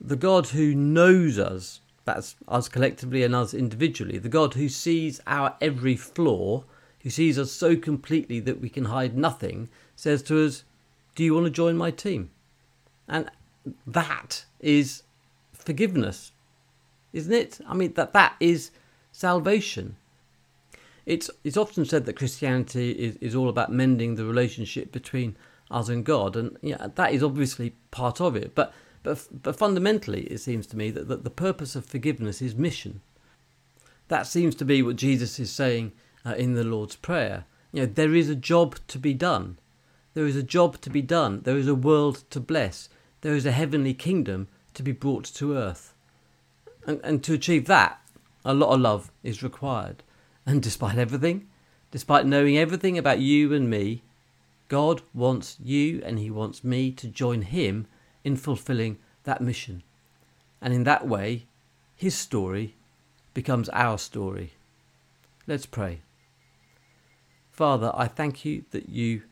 The 0.00 0.16
God 0.16 0.48
who 0.48 0.74
knows 0.74 1.38
us, 1.38 1.80
that's 2.06 2.36
us 2.48 2.68
collectively 2.68 3.22
and 3.22 3.34
us 3.34 3.52
individually, 3.52 4.16
the 4.16 4.30
God 4.30 4.54
who 4.54 4.68
sees 4.68 5.20
our 5.26 5.56
every 5.60 5.96
flaw 5.96 6.64
who 7.02 7.10
sees 7.10 7.38
us 7.38 7.52
so 7.52 7.76
completely 7.76 8.40
that 8.40 8.60
we 8.60 8.68
can 8.68 8.86
hide 8.86 9.16
nothing, 9.16 9.68
says 9.94 10.22
to 10.24 10.44
us, 10.44 10.64
Do 11.14 11.22
you 11.22 11.34
want 11.34 11.44
to 11.44 11.50
join 11.50 11.76
my 11.76 11.90
team? 11.90 12.30
And 13.06 13.30
that 13.86 14.44
is 14.60 15.02
forgiveness, 15.52 16.32
isn't 17.12 17.32
it? 17.32 17.60
I 17.68 17.74
mean, 17.74 17.92
that, 17.94 18.12
that 18.12 18.34
is 18.40 18.70
salvation. 19.12 19.96
It's, 21.04 21.30
it's 21.44 21.56
often 21.56 21.84
said 21.84 22.06
that 22.06 22.16
Christianity 22.16 22.90
is, 22.90 23.16
is 23.16 23.34
all 23.34 23.48
about 23.48 23.70
mending 23.70 24.14
the 24.14 24.24
relationship 24.24 24.90
between 24.90 25.36
us 25.70 25.88
and 25.88 26.04
God, 26.04 26.36
and 26.36 26.56
yeah, 26.62 26.88
that 26.94 27.12
is 27.12 27.22
obviously 27.22 27.74
part 27.90 28.20
of 28.20 28.36
it. 28.36 28.54
But, 28.54 28.72
but, 29.06 29.24
but 29.44 29.54
fundamentally, 29.54 30.22
it 30.24 30.38
seems 30.38 30.66
to 30.66 30.76
me 30.76 30.90
that, 30.90 31.06
that 31.06 31.22
the 31.22 31.30
purpose 31.30 31.76
of 31.76 31.86
forgiveness 31.86 32.42
is 32.42 32.56
mission. 32.56 33.02
That 34.08 34.26
seems 34.26 34.56
to 34.56 34.64
be 34.64 34.82
what 34.82 34.96
Jesus 34.96 35.38
is 35.38 35.52
saying 35.52 35.92
uh, 36.24 36.34
in 36.34 36.54
the 36.54 36.64
Lord's 36.64 36.96
Prayer. 36.96 37.44
You 37.70 37.82
know, 37.82 37.86
there 37.86 38.16
is 38.16 38.28
a 38.28 38.34
job 38.34 38.78
to 38.88 38.98
be 38.98 39.14
done. 39.14 39.60
There 40.14 40.26
is 40.26 40.34
a 40.34 40.42
job 40.42 40.80
to 40.80 40.90
be 40.90 41.02
done. 41.02 41.42
There 41.42 41.56
is 41.56 41.68
a 41.68 41.74
world 41.76 42.24
to 42.30 42.40
bless. 42.40 42.88
There 43.20 43.36
is 43.36 43.46
a 43.46 43.52
heavenly 43.52 43.94
kingdom 43.94 44.48
to 44.74 44.82
be 44.82 44.90
brought 44.90 45.24
to 45.36 45.56
earth. 45.56 45.94
And, 46.84 47.00
and 47.04 47.22
to 47.22 47.34
achieve 47.34 47.66
that, 47.66 48.00
a 48.44 48.54
lot 48.54 48.74
of 48.74 48.80
love 48.80 49.12
is 49.22 49.40
required. 49.40 50.02
And 50.44 50.60
despite 50.60 50.98
everything, 50.98 51.46
despite 51.92 52.26
knowing 52.26 52.58
everything 52.58 52.98
about 52.98 53.20
you 53.20 53.54
and 53.54 53.70
me, 53.70 54.02
God 54.66 55.02
wants 55.14 55.58
you 55.62 56.02
and 56.04 56.18
He 56.18 56.28
wants 56.28 56.64
me 56.64 56.90
to 56.90 57.06
join 57.06 57.42
Him 57.42 57.86
in 58.26 58.36
fulfilling 58.36 58.98
that 59.22 59.40
mission. 59.40 59.84
And 60.60 60.74
in 60.74 60.82
that 60.82 61.06
way, 61.06 61.46
His 61.94 62.16
story 62.16 62.74
becomes 63.34 63.68
our 63.68 63.98
story. 63.98 64.54
Let's 65.46 65.64
pray. 65.64 66.00
Father, 67.52 67.92
I 67.94 68.08
thank 68.08 68.44
you 68.44 68.64
that 68.72 68.88
you 68.88 69.22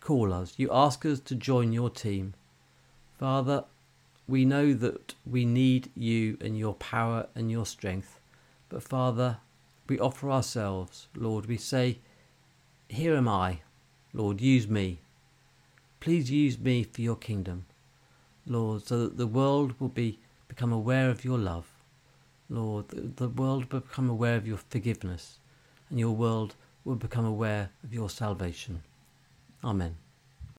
call 0.00 0.34
us. 0.34 0.52
You 0.58 0.68
ask 0.70 1.06
us 1.06 1.18
to 1.20 1.34
join 1.34 1.72
your 1.72 1.88
team. 1.88 2.34
Father, 3.18 3.64
we 4.28 4.44
know 4.44 4.74
that 4.74 5.14
we 5.24 5.46
need 5.46 5.90
you 5.96 6.36
and 6.42 6.58
your 6.58 6.74
power 6.74 7.28
and 7.34 7.50
your 7.50 7.64
strength. 7.64 8.20
But 8.68 8.82
Father, 8.82 9.38
we 9.88 9.98
offer 9.98 10.30
ourselves. 10.30 11.08
Lord, 11.16 11.46
we 11.46 11.56
say, 11.56 12.00
Here 12.90 13.16
am 13.16 13.28
I. 13.28 13.60
Lord, 14.12 14.42
use 14.42 14.68
me. 14.68 14.98
Please 16.00 16.30
use 16.30 16.58
me 16.58 16.82
for 16.84 17.00
your 17.00 17.16
kingdom. 17.16 17.64
Lord, 18.48 18.86
so 18.86 19.04
that 19.04 19.16
the 19.16 19.26
world 19.26 19.74
will 19.78 19.88
be 19.88 20.18
become 20.48 20.72
aware 20.72 21.10
of 21.10 21.24
your 21.24 21.38
love. 21.38 21.66
Lord, 22.48 22.88
the, 22.88 23.02
the 23.02 23.28
world 23.28 23.70
will 23.72 23.80
become 23.80 24.08
aware 24.08 24.36
of 24.36 24.46
your 24.46 24.56
forgiveness 24.56 25.38
and 25.90 25.98
your 25.98 26.12
world 26.12 26.54
will 26.84 26.96
become 26.96 27.24
aware 27.24 27.70
of 27.84 27.92
your 27.92 28.08
salvation. 28.08 28.82
Amen. 29.62 29.96